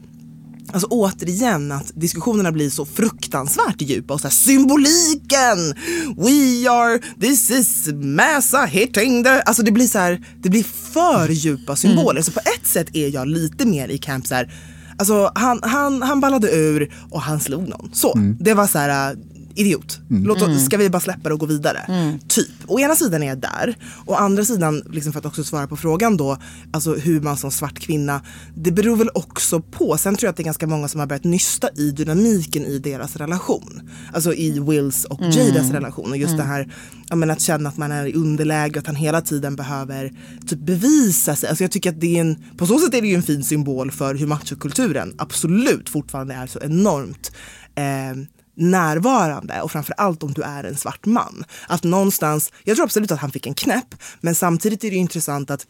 Alltså 0.73 0.87
återigen 0.91 1.73
att 1.73 1.93
diskussionerna 1.95 2.53
blir 2.53 2.71
så 2.71 2.85
fruktansvärt 2.85 3.83
djupa 3.83 4.15
och 4.15 4.21
så 4.21 4.27
här, 4.27 4.33
symboliken! 4.33 5.75
We 6.17 6.71
are, 6.71 6.99
this 7.21 7.51
is 7.51 7.89
massa 7.93 8.65
hitting 8.65 9.25
the... 9.25 9.31
Alltså 9.31 9.63
det 9.63 9.73
blir 9.73 9.87
så 9.87 9.99
här, 9.99 10.25
det 10.43 10.51
blir 10.51 10.67
för 10.97 11.33
djupa 11.33 11.77
symboler. 11.77 12.23
Så 12.23 12.33
på 12.33 12.41
ett 12.41 12.67
sätt 12.67 12.89
är 12.93 13.09
jag 13.09 13.29
lite 13.29 13.67
mer 13.67 13.89
i 13.89 13.99
camp 13.99 14.27
så 14.27 14.35
här, 14.35 14.53
alltså 14.99 15.33
han, 15.35 15.61
han, 15.63 16.03
han 16.03 16.21
ballade 16.21 16.51
ur 16.51 16.93
och 17.11 17.21
han 17.23 17.41
slog 17.41 17.69
någon. 17.69 17.91
Så, 17.93 18.13
det 18.41 18.55
var 18.55 18.67
så 18.67 18.79
här 18.79 19.17
idiot. 19.57 20.01
Låt 20.09 20.43
oss, 20.43 20.65
Ska 20.65 20.77
vi 20.77 20.91
bara 20.91 21.01
släppa 21.01 21.29
det 21.29 21.33
och 21.35 21.41
gå 21.41 21.47
vidare? 21.47 22.19
Typ. 22.29 22.51
Å 22.67 22.81
ena 22.81 22.95
sidan 22.95 23.23
är 23.23 23.27
jag 23.27 23.39
där. 23.39 23.77
Å 24.07 24.15
andra 24.15 24.45
sidan, 24.45 24.83
liksom 24.91 25.13
för 25.13 25.19
att 25.19 25.27
också 25.27 25.45
svara 25.45 25.67
på 25.67 25.77
frågan 25.77 26.17
då, 26.17 26.39
alltså 26.73 26.95
hur 26.95 27.21
man 27.21 27.37
som 27.37 27.51
svart 27.51 27.79
kvinna, 27.79 28.21
det 28.55 28.71
beror 28.73 28.97
väl 28.97 29.11
också 29.15 29.61
på. 29.61 29.99
Sen 29.99 30.17
tror 30.17 30.27
jag 30.27 30.31
att 30.31 30.37
det 30.37 30.43
är 30.43 30.45
ganska 30.45 30.67
många 30.67 30.89
som 30.89 31.01
har 31.01 31.07
börjat 31.07 31.25
nysta 31.25 31.69
i 31.77 31.91
dynamiken 31.91 32.67
i 32.67 32.79
deras 32.79 33.17
relation. 33.17 33.91
Alltså 34.13 34.35
i 34.35 34.61
Wills 34.61 35.05
och 35.05 35.21
Jadas 35.23 35.71
relation. 35.71 36.11
Och 36.11 36.17
just 36.17 36.37
det 36.37 36.43
här 36.43 36.73
men 37.15 37.31
att 37.31 37.41
känna 37.41 37.69
att 37.69 37.77
man 37.77 37.93
är 37.93 38.07
i 38.07 38.13
underläge 38.13 38.71
och 38.71 38.77
att 38.77 38.87
han 38.87 38.97
hela 38.97 39.21
tiden 39.21 39.57
behöver 39.57 40.13
typ 40.47 40.59
bevisa 40.59 41.37
sig. 41.37 41.49
Alltså 41.49 41.65
jag 41.65 41.71
tycker 41.71 41.91
att 41.91 42.01
det 42.01 42.17
är 42.17 42.21
en, 42.21 42.45
på 42.57 42.67
så 42.67 42.79
sätt 42.79 42.95
är 42.95 43.03
det 43.03 43.09
ju 43.09 43.15
en 43.15 43.23
fin 43.23 43.45
symbol 43.45 43.91
för 43.91 44.15
hur 44.15 44.27
machokulturen 44.27 45.15
absolut 45.19 45.89
fortfarande 45.89 46.35
är 46.35 46.47
så 46.47 46.59
enormt 46.63 47.33
eh, 47.75 48.27
närvarande 48.57 49.63
och 49.63 49.73
framförallt 49.73 50.23
om 50.23 50.33
du 50.33 50.43
är 50.43 50.65
en 50.65 50.77
svart 50.77 51.07
man. 51.07 51.45
Att 51.69 51.85
någonstans, 51.85 52.53
jag 52.65 52.77
tror 52.77 52.85
absolut 52.85 53.11
att 53.11 53.21
han 53.21 53.33
fick 53.33 53.47
en 53.47 53.55
knäpp 53.55 53.95
men 54.21 54.35
samtidigt 54.35 54.85
är 54.85 54.91
det 54.91 54.97
intressant 54.97 55.51
att 55.51 55.67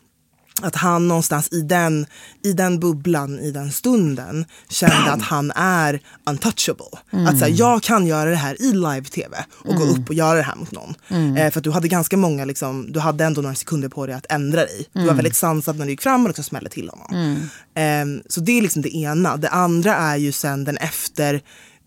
att 0.62 0.76
han 0.76 1.08
någonstans 1.08 1.52
i 1.52 1.62
den, 1.62 2.06
i 2.42 2.52
den 2.52 2.80
bubblan, 2.80 3.38
i 3.38 3.50
den 3.50 3.72
stunden 3.72 4.44
kände 4.68 5.12
att 5.12 5.22
han 5.22 5.50
är 5.56 6.00
untouchable. 6.26 6.86
Att 7.10 7.38
så 7.38 7.44
här, 7.44 7.52
jag 7.56 7.82
kan 7.82 8.06
göra 8.06 8.30
det 8.30 8.36
här 8.36 8.62
i 8.62 8.72
live-tv 8.72 9.44
och 9.52 9.74
gå 9.74 9.84
upp 9.84 10.08
och 10.08 10.14
göra 10.14 10.36
det 10.36 10.42
här 10.42 10.56
mot 10.56 10.72
någon. 10.72 10.94
Eh, 11.36 11.50
för 11.50 11.60
du 11.60 11.70
hade 11.70 11.88
ganska 11.88 12.16
många, 12.16 12.44
liksom, 12.44 12.92
du 12.92 13.00
hade 13.00 13.24
ändå 13.24 13.40
några 13.40 13.54
sekunder 13.54 13.88
på 13.88 14.06
dig 14.06 14.14
att 14.14 14.26
ändra 14.28 14.60
dig. 14.60 14.88
Du 14.92 15.06
var 15.06 15.14
väldigt 15.14 15.36
sansad 15.36 15.78
när 15.78 15.84
du 15.84 15.90
gick 15.90 16.02
fram 16.02 16.22
och 16.22 16.28
liksom 16.28 16.44
smällde 16.44 16.70
till 16.70 16.90
honom. 16.90 17.36
Eh, 17.74 18.22
så 18.28 18.40
det 18.40 18.58
är 18.58 18.62
liksom 18.62 18.82
det 18.82 18.96
ena. 18.96 19.36
Det 19.36 19.48
andra 19.48 19.96
är 19.96 20.16
ju 20.16 20.32
sen 20.32 20.64
den 20.64 20.76
efter 20.76 21.40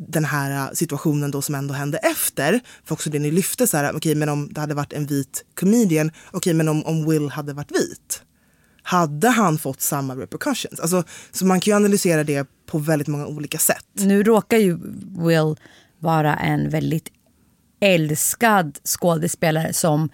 den 0.08 0.26
här 0.26 0.68
äh, 0.68 0.74
situationen 0.74 1.32
då 1.32 1.42
som 1.42 1.56
ändå 1.56 1.74
hände 1.74 1.98
efter. 1.98 2.60
För 2.86 2.94
också 2.94 3.10
det 3.10 3.20
ni 3.20 3.32
lyfte 3.32 3.68
så 3.68 3.78
här, 3.78 3.84
äh, 3.84 3.96
okej 3.96 4.16
men 4.16 4.30
om 4.30 4.54
det 4.54 4.62
hade 4.62 4.74
varit 4.74 4.94
en 4.94 5.06
vit 5.06 5.46
comedian, 5.60 6.12
okej 6.32 6.54
men 6.54 6.68
om, 6.68 6.86
om 6.86 7.10
Will 7.10 7.30
hade 7.30 7.54
varit 7.54 7.72
vit. 7.72 8.22
Hade 8.84 9.30
han 9.30 9.58
fått 9.58 9.82
samma 9.82 10.16
repercussions? 10.16 10.80
Alltså, 10.80 11.04
så 11.32 11.46
man 11.46 11.60
kan 11.60 11.72
ju 11.72 11.76
analysera 11.76 12.24
det 12.24 12.48
på 12.66 12.78
väldigt 12.78 13.08
många 13.08 13.28
olika 13.28 13.58
sätt. 13.58 13.86
Nu 13.94 14.24
råkar 14.24 14.58
ju 14.58 14.80
Will 15.18 15.56
vara 16.00 16.36
en 16.36 16.70
väldigt 16.70 17.08
älskad 17.82 18.78
skådespelare 18.84 19.74
som 19.74 20.10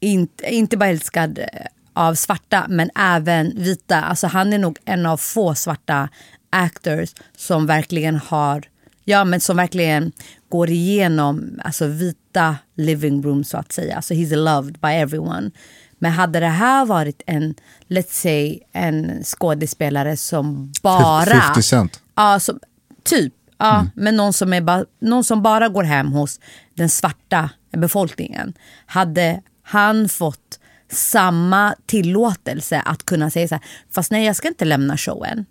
inte, 0.00 0.54
inte 0.54 0.76
bara 0.76 0.88
älskad 0.88 1.38
äh, 1.38 1.46
av 1.92 2.14
svarta 2.14 2.66
men 2.68 2.90
även 2.96 3.52
vita. 3.56 4.00
Alltså 4.02 4.26
han 4.26 4.52
är 4.52 4.58
nog 4.58 4.78
en 4.84 5.06
av 5.06 5.16
få 5.16 5.54
svarta 5.54 6.08
actors 6.50 7.14
som 7.36 7.66
verkligen 7.66 8.16
har 8.16 8.64
Ja 9.10 9.24
men 9.24 9.40
som 9.40 9.56
verkligen 9.56 10.12
går 10.48 10.70
igenom 10.70 11.60
alltså, 11.64 11.86
vita 11.86 12.56
living 12.76 13.22
room 13.22 13.44
så 13.44 13.56
att 13.56 13.72
säga. 13.72 13.96
Alltså 13.96 14.14
he's 14.14 14.36
loved 14.36 14.78
by 14.80 14.88
everyone. 14.88 15.50
Men 15.98 16.12
hade 16.12 16.40
det 16.40 16.46
här 16.46 16.84
varit 16.84 17.22
en, 17.26 17.54
let's 17.88 18.12
say 18.12 18.60
en 18.72 19.24
skådespelare 19.24 20.16
som 20.16 20.72
bara... 20.82 21.40
50 21.54 21.62
Cent. 21.62 22.02
Ja, 22.14 22.40
som, 22.40 22.60
typ. 23.02 23.34
Ja, 23.58 23.86
Men 23.94 24.16
någon 24.16 24.32
som, 24.32 24.52
är 24.52 24.60
ba, 24.60 24.84
någon 25.00 25.24
som 25.24 25.42
bara 25.42 25.68
går 25.68 25.82
hem 25.82 26.12
hos 26.12 26.40
den 26.74 26.88
svarta 26.88 27.50
befolkningen. 27.70 28.52
Hade 28.86 29.42
han 29.62 30.08
fått 30.08 30.58
samma 30.92 31.74
tillåtelse 31.86 32.80
att 32.80 33.04
kunna 33.04 33.30
säga 33.30 33.48
så 33.48 33.54
här, 33.54 33.64
fast 33.90 34.10
nej 34.10 34.24
jag 34.24 34.36
ska 34.36 34.48
inte 34.48 34.64
lämna 34.64 34.96
showen. 34.96 35.44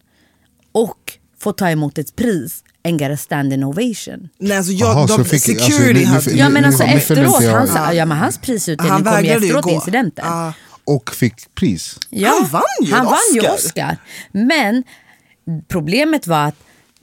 Och 0.71 1.13
få 1.39 1.53
ta 1.53 1.69
emot 1.69 1.97
ett 1.97 2.15
pris 2.15 2.63
and 2.83 3.01
get 3.01 3.11
a 3.11 3.17
standing 3.17 3.63
ovation. 3.65 4.29
Nej, 4.37 4.57
alltså 4.57 4.71
jag, 4.71 4.89
Jaha, 4.89 5.07
de, 5.07 5.17
så 5.17 5.23
fick- 5.23 5.41
security 5.41 6.05
alltså, 6.05 6.29
nu- 6.29 6.35
Ja 6.37 6.49
men 6.49 6.65
alltså 6.65 6.83
efteråt, 6.83 7.43
jag- 7.43 7.51
han 7.53 7.67
sa, 7.67 7.93
ja 7.93 8.05
men 8.05 8.17
hans 8.17 8.37
prisutdelning 8.37 8.91
Han 8.91 9.03
kom 9.03 9.23
ju 9.25 9.31
efteråt 9.31 9.63
gå. 9.63 9.69
incidenten. 9.71 10.25
Ja. 10.27 10.53
Och 10.83 11.15
fick 11.15 11.55
pris. 11.55 11.97
Ja, 12.09 12.29
Han 12.29 12.47
vann 12.49 12.61
ju 12.81 12.91
han 12.91 12.99
en 12.99 13.05
vann 13.05 13.19
ju 13.33 13.39
Oscar. 13.39 13.53
Oscar. 13.53 13.97
Men 14.31 14.83
problemet 15.67 16.27
var 16.27 16.45
att, 16.47 16.55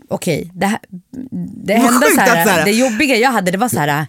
okej, 0.09 0.51
det, 0.55 0.67
här- 0.67 0.79
det 1.65 1.75
Vad 1.75 1.83
hände 1.83 2.07
så 2.15 2.21
här- 2.21 2.65
det 2.65 2.71
jobbiga 2.73 3.17
jag 3.17 3.31
hade 3.31 3.51
det 3.51 3.59
var 3.59 3.69
så 3.69 3.79
här, 3.79 4.07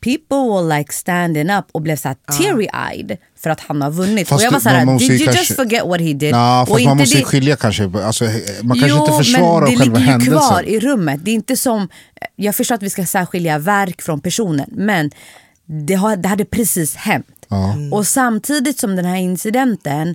people 0.00 0.36
were 0.36 0.78
like 0.78 0.92
standing 0.92 1.50
up 1.50 1.64
och 1.72 1.82
blev 1.82 1.96
så 1.96 2.08
här 2.08 2.16
teary-eyed 2.26 3.16
för 3.42 3.50
att 3.50 3.60
han 3.60 3.82
har 3.82 3.90
vunnit. 3.90 4.28
Fast 4.28 4.40
och 4.42 4.46
jag 4.46 4.50
var 4.50 4.58
det- 4.58 4.62
så 4.62 4.68
här, 4.68 4.84
man 4.84 4.94
måste 4.94 5.12
did 5.12 5.20
you 5.20 5.24
kanske- 5.26 5.40
just 5.42 5.56
forget 5.56 5.86
what 5.86 6.00
he 6.00 6.12
did? 6.12 6.32
Nah, 6.32 6.62
och 6.62 6.68
fast 6.68 6.84
man 6.84 6.96
måste 6.96 7.18
det- 7.18 7.24
skilja 7.24 7.56
kanske. 7.56 7.84
Alltså, 8.04 8.24
man 8.62 8.78
kanske 8.78 8.98
inte 8.98 9.10
men 9.10 9.18
försvarar 9.24 9.66
det 9.70 9.76
själva 9.76 9.84
ligger 9.84 10.06
ju 10.06 10.12
händelsen. 10.12 10.38
kvar 10.48 10.62
i 10.62 10.80
rummet. 10.80 11.20
Det 11.24 11.30
är 11.30 11.34
inte 11.34 11.56
som, 11.56 11.88
jag 12.36 12.54
förstår 12.54 12.74
att 12.74 12.82
vi 12.82 12.90
ska 12.90 13.06
särskilja 13.06 13.58
verk 13.58 14.02
från 14.02 14.20
personen 14.20 14.66
men 14.72 15.10
det, 15.66 15.94
har, 15.94 16.16
det 16.16 16.28
hade 16.28 16.44
precis 16.44 16.94
hänt. 16.96 17.26
Och 17.92 18.06
samtidigt 18.06 18.78
som 18.78 18.96
den 18.96 19.04
här 19.04 19.16
incidenten, 19.16 20.14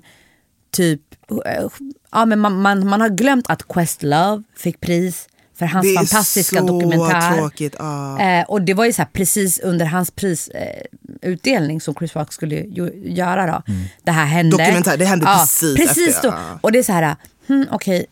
typ, 0.72 1.02
eh, 1.46 1.64
ja, 2.12 2.26
men 2.26 2.40
man, 2.40 2.62
man, 2.62 2.88
man 2.88 3.02
har 3.02 3.10
glömt 3.10 3.46
att 3.50 3.68
Questlove 3.68 4.44
fick 4.58 4.82
pris 4.82 5.28
för 5.58 5.66
hans 5.66 5.84
Det 5.86 5.90
är 5.94 5.96
fantastiska 5.96 6.60
så 6.60 6.68
dokumentär. 6.68 7.38
tråkigt, 7.38 7.76
ja. 7.80 8.20
Eh, 8.22 8.44
och 8.46 8.62
det 8.62 8.74
var 8.74 8.86
ju 8.86 8.94
så 8.94 9.02
här, 9.02 9.10
precis 9.14 9.60
under 9.60 9.86
hans 9.86 10.12
prisutdelning 10.12 11.78
eh, 11.78 11.82
som 11.82 11.96
Chris 11.96 12.16
Rock 12.16 12.34
skulle 12.34 12.56
ju, 12.56 12.92
göra 13.06 13.46
då. 13.48 13.74
Det 14.04 14.12
här 14.12 14.26
hände. 14.26 14.58
Dokumentär, 14.58 14.98
det 14.98 15.06
hände 15.06 15.26
precis 15.26 15.76
precis 15.78 16.16
efter, 16.16 16.32
då. 16.32 16.36
ja. 16.38 16.60
Och 16.62 16.72
det 16.72 16.80
är 16.80 16.84
så 16.84 16.94
här, 16.94 17.16
hmm, 17.48 17.66
okej. 17.72 18.06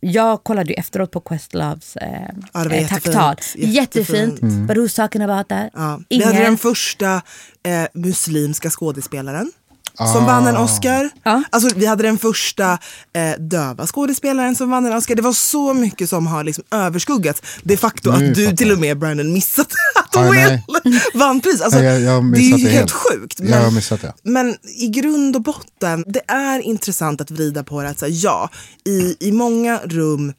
Jag 0.00 0.44
kollade 0.44 0.68
ju 0.68 0.74
efteråt 0.74 1.10
på 1.10 1.20
Questloves 1.20 1.96
eh, 1.96 2.08
Ja, 2.52 2.66
eh, 2.66 2.82
jättefint. 2.82 3.16
Jättefint. 3.56 3.74
Jättefint. 3.74 4.40
But 4.68 4.76
who's 4.76 4.96
talking 4.96 5.22
about 5.22 5.48
that? 5.48 5.70
Ja. 5.74 6.00
Vi 6.08 6.24
hade 6.24 6.38
den 6.38 6.58
första 6.58 7.14
eh, 7.62 7.86
muslimska 7.94 8.70
skådespelaren 8.70 9.52
som 10.06 10.24
vann 10.24 10.46
en 10.46 10.56
Oscar. 10.56 11.10
Ja. 11.22 11.42
Alltså, 11.50 11.70
vi 11.76 11.86
hade 11.86 12.02
den 12.02 12.18
första 12.18 12.72
eh, 13.12 13.38
döva 13.38 13.86
skådespelaren 13.86 14.56
som 14.56 14.70
vann 14.70 14.86
en 14.86 14.92
Oscar. 14.92 15.14
Det 15.14 15.22
var 15.22 15.32
så 15.32 15.74
mycket 15.74 16.08
som 16.08 16.26
har 16.26 16.44
liksom 16.44 16.64
överskuggat 16.70 17.42
det 17.62 17.76
faktum 17.76 18.14
Nu 18.18 18.28
att 18.28 18.34
du 18.34 18.56
till 18.56 18.72
och 18.72 18.78
med 18.78 18.98
Brandon 18.98 19.32
missat 19.32 19.66
att 20.14 20.32
Will 20.32 20.60
vann 21.14 21.40
pris. 21.40 21.60
Alltså, 21.60 21.78
Nej, 21.78 21.86
jag- 22.02 22.14
jag 22.14 22.32
det 22.32 22.38
är 22.38 22.42
ju 22.42 22.50
det 22.52 22.58
helt 22.58 22.74
helt. 22.74 22.90
sjukt. 22.90 23.40
Jag 23.40 23.60
har 23.62 23.70
missat 23.70 24.00
det. 24.02 24.12
Men 24.22 24.56
i 24.78 24.88
grund 24.88 25.36
och 25.36 25.42
botten, 25.42 26.04
det 26.06 26.20
är 26.30 26.60
intressant 26.60 27.20
att 27.20 27.30
vrida 27.30 27.64
på 27.64 27.82
det. 27.82 27.88
Att 27.88 27.98
säga, 27.98 28.12
ja, 28.14 28.50
i, 28.86 29.16
i 29.28 29.32
många 29.32 29.80
rum 29.84 30.32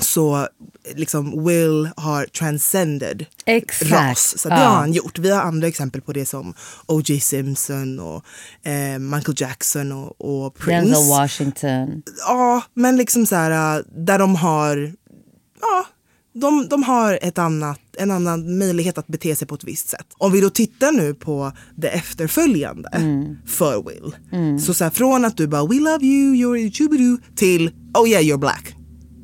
så 0.00 0.48
liksom 0.94 1.44
Will 1.46 1.88
har 1.96 2.24
transcended 2.24 3.26
Exakt. 3.46 3.90
ras. 3.92 4.38
Så 4.38 4.48
det 4.48 4.54
Ja. 4.54 4.60
har 4.60 4.76
han 4.76 4.92
gjort. 4.92 5.18
Vi 5.18 5.30
har 5.30 5.40
andra 5.42 5.68
exempel 5.68 6.00
på 6.00 6.12
det 6.12 6.26
som 6.26 6.54
O.J. 6.86 7.20
Simpson 7.20 8.00
och 8.00 8.24
eh, 8.68 8.98
Michael 8.98 9.34
Jackson 9.36 9.92
och, 9.92 10.20
och 10.46 10.54
Prince. 10.54 10.86
Denzel 10.86 11.08
Washington. 11.08 12.02
Ja, 12.28 12.62
men 12.74 12.96
liksom 12.96 13.26
så 13.26 13.34
här 13.36 13.76
äh, 13.78 13.82
där 13.96 14.18
de 14.18 14.36
har, 14.36 14.92
ja, 15.60 15.86
de, 16.40 16.68
de 16.68 16.82
har 16.82 17.18
ett 17.22 17.38
annat, 17.38 17.80
en 17.98 18.10
annan 18.10 18.58
möjlighet 18.58 18.98
att 18.98 19.06
bete 19.06 19.36
sig 19.36 19.48
på 19.48 19.54
ett 19.54 19.64
visst 19.64 19.88
sätt. 19.88 20.06
Om 20.18 20.32
vi 20.32 20.40
då 20.40 20.50
tittar 20.50 20.92
nu 20.92 21.14
på 21.14 21.52
det 21.76 21.88
efterföljande 21.88 22.88
för 23.46 23.82
Will. 23.88 24.16
Så, 24.60 24.74
så 24.74 24.84
här, 24.84 24.90
från 24.90 25.24
att 25.24 25.36
du 25.36 25.46
bara 25.46 25.66
we 25.66 25.74
love 25.74 26.04
you, 26.06 26.34
you're 26.34 26.70
chubidoo 26.72 27.18
till 27.36 27.70
oh 27.94 28.08
yeah 28.08 28.22
you're 28.22 28.38
black. 28.38 28.75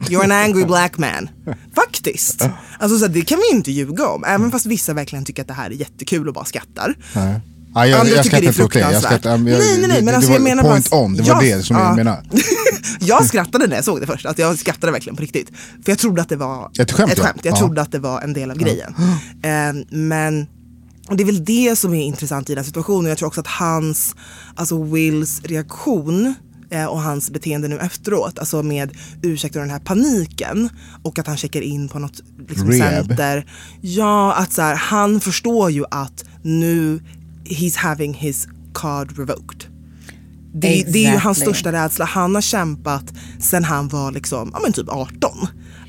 You're 0.08 0.24
an 0.24 0.32
angry 0.32 0.64
black 0.64 0.98
man. 0.98 1.28
Faktiskt. 1.74 2.48
Alltså, 2.78 2.98
så 2.98 3.04
här, 3.06 3.12
det 3.12 3.20
kan 3.22 3.38
vi 3.38 3.56
inte 3.56 3.72
ljuga 3.72 4.08
om. 4.08 4.24
Även 4.24 4.50
fast 4.50 4.66
vissa 4.66 4.92
verkligen 4.94 5.24
tycker 5.24 5.42
att 5.42 5.48
det 5.48 5.54
här 5.54 5.66
är 5.70 5.74
jättekul 5.74 6.28
och 6.28 6.34
bara 6.34 6.44
skrattar. 6.44 6.94
Nej. 7.14 7.40
Ja, 7.74 7.86
jag, 7.86 8.00
Andra 8.00 8.14
jag 8.14 8.24
tycker 8.24 8.36
det 8.36 8.42
är. 8.42 8.46
Jag 8.46 8.54
fruktansvärt. 8.54 9.12
inte- 9.12 9.28
jag, 9.28 9.40
Nej, 9.40 9.58
nej, 9.78 9.88
nej, 9.88 10.02
men 10.02 10.14
alltså 10.14 10.30
det 10.30 10.34
jag 10.34 10.40
var 10.40 10.48
menar 10.48 10.62
point 10.62 10.90
bara- 10.90 11.00
on, 11.00 11.14
det 11.14 11.22
var 11.22 11.42
Jag- 11.42 11.58
det 11.58 11.62
som 11.66 11.76
ja. 11.76 11.86
jag 11.86 11.96
menar. 11.96 12.22
jag 13.00 13.26
skrattade 13.26 13.66
när 13.66 13.76
jag 13.76 13.84
såg 13.84 14.00
det 14.00 14.06
först. 14.06 14.26
Alltså 14.26 14.42
jag 14.42 14.58
skrattade 14.58 14.92
verkligen 14.92 15.16
på 15.16 15.22
riktigt. 15.22 15.48
För 15.84 15.92
jag 15.92 15.98
trodde 15.98 16.22
att 16.22 16.28
det 16.28 16.36
var 16.36 16.70
Ett 16.78 16.92
skämt, 16.92 17.12
ja. 17.16 17.30
Jag 17.42 17.52
Ja. 17.52 17.56
trodde 17.56 17.82
att 17.82 17.92
det 17.92 17.98
var 17.98 18.20
en 18.20 18.32
del 18.32 18.50
av 18.50 18.56
grejen. 18.58 18.94
Eh, 19.44 19.72
men 19.90 20.46
och 21.08 21.16
det 21.16 21.22
är 21.22 21.24
väl 21.24 21.44
det 21.44 21.78
som 21.78 21.94
är 21.94 22.02
intressant 22.04 22.50
i 22.50 22.54
den 22.54 22.64
situationen. 22.64 23.08
Jag 23.08 23.18
tror 23.18 23.26
också 23.28 23.40
att 23.40 23.46
hans, 23.46 24.14
alltså 24.54 24.82
Wills 24.84 25.40
reaktion 25.44 26.34
eh, 26.72 26.84
och 26.84 27.02
hans 27.02 27.30
beteende 27.30 27.68
nu 27.68 27.78
efteråt, 27.78 28.38
alltså 28.38 28.62
med 28.62 28.92
ursäkta 29.22 29.58
den 29.60 29.70
här 29.70 29.78
paniken 29.78 30.68
och 31.02 31.18
att 31.18 31.26
han 31.26 31.36
checkar 31.36 31.60
in 31.60 31.88
på 31.88 31.98
något 31.98 32.20
liksom, 32.48 32.70
Rehab. 32.70 33.06
center. 33.06 33.46
Ja, 33.80 34.34
att 34.34 34.52
så 34.52 34.62
här, 34.62 34.74
han 34.74 35.20
förstår 35.20 35.70
ju 35.70 35.84
att 35.90 36.24
nu 36.42 37.00
he's 37.44 37.76
having 37.78 38.14
his 38.14 38.48
card 38.74 39.18
revoked. 39.18 39.64
Det, 40.54 40.84
det 40.92 41.06
är 41.06 41.12
ju 41.12 41.18
hans 41.18 41.38
Exactly. 41.38 41.54
största 41.54 41.72
rädsla. 41.72 42.04
Han 42.04 42.34
har 42.34 42.42
kämpat 42.42 43.04
sen 43.40 43.64
han 43.64 43.88
var 43.88 44.12
liksom, 44.12 44.50
ja, 44.54 44.60
men 44.62 44.72
typ 44.72 44.88
18. 44.88 45.30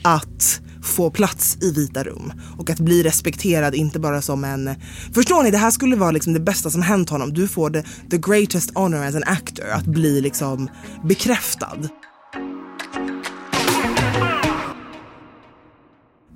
Att 0.02 0.62
få 0.84 1.12
plats 1.12 1.58
i 1.62 1.72
vita 1.72 2.04
rum 2.04 2.34
och 2.58 2.70
att 2.70 2.80
bli 2.80 3.04
respekterad 3.04 3.76
inte 3.76 4.00
bara 4.00 4.22
som 4.22 4.44
en... 4.44 4.76
Förstår 5.14 5.44
ni? 5.44 5.52
Det 5.52 5.58
här 5.58 5.72
skulle 5.72 5.96
vara 5.96 6.12
liksom 6.12 6.34
det 6.34 6.40
bästa 6.40 6.70
som 6.70 6.82
hänt 6.82 7.10
honom. 7.10 7.34
Du 7.34 7.48
får 7.48 7.70
the, 7.70 7.84
the 8.10 8.18
greatest 8.18 8.72
honor 8.76 9.04
as 9.04 9.16
an 9.16 9.24
actor. 9.26 9.66
Att 9.70 9.86
bli 9.86 10.22
liksom 10.22 10.70
bekräftad. 11.04 11.78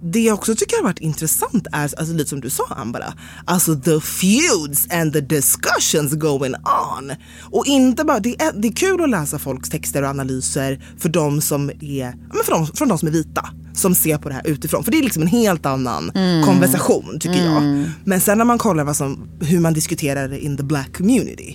Det 0.01 0.20
jag 0.20 0.34
också 0.34 0.56
tycker 0.56 0.77
har 0.77 0.84
varit 0.84 1.00
intressant 1.00 1.68
är, 1.72 1.82
alltså 1.82 2.13
lite 2.13 2.30
som 2.30 2.42
du 2.42 2.50
sa 2.50 2.63
Ambara, 2.70 3.13
alltså 3.46 3.75
the 3.75 4.00
feuds 4.00 4.88
and 4.92 5.13
the 5.13 5.22
discussions 5.22 6.13
going 6.13 6.54
on. 6.54 7.12
Och 7.51 7.66
inte 7.66 8.04
bara, 8.04 8.20
det 8.20 8.42
är, 8.42 8.51
det 8.54 8.68
är 8.68 8.72
kul 8.72 9.04
att 9.04 9.10
läsa 9.10 9.39
folks 9.39 9.70
texter 9.70 10.01
och 10.04 10.10
analyser 10.10 10.86
för 11.00 11.10
de 11.10 11.42
som 11.42 11.70
är, 11.70 11.75
ja, 11.82 12.13
men 12.34 12.44
för 12.46 12.51
de, 12.51 12.68
för 12.68 12.86
de 12.86 12.98
som 12.98 13.08
är 13.08 13.12
vita. 13.12 13.50
Som 13.77 13.96
ser 13.96 14.17
på 14.17 14.29
det 14.29 14.36
här 14.36 14.48
utifrån. 14.48 14.84
För 14.84 14.91
det 14.91 14.98
är 15.00 15.03
liksom 15.03 15.22
en 15.24 15.27
helt 15.27 15.65
annan 15.65 16.12
konversation 16.46 17.17
tycker 17.19 17.46
jag. 17.46 17.84
Men 18.03 18.22
sen 18.22 18.38
när 18.38 18.46
man 18.46 18.57
kollar 18.57 18.84
vad 18.84 18.96
som, 18.96 19.29
hur 19.41 19.60
man 19.60 19.74
diskuterar 19.74 20.27
det 20.27 20.39
in 20.39 20.57
the 20.57 20.63
black 20.63 20.98
community. 20.98 21.53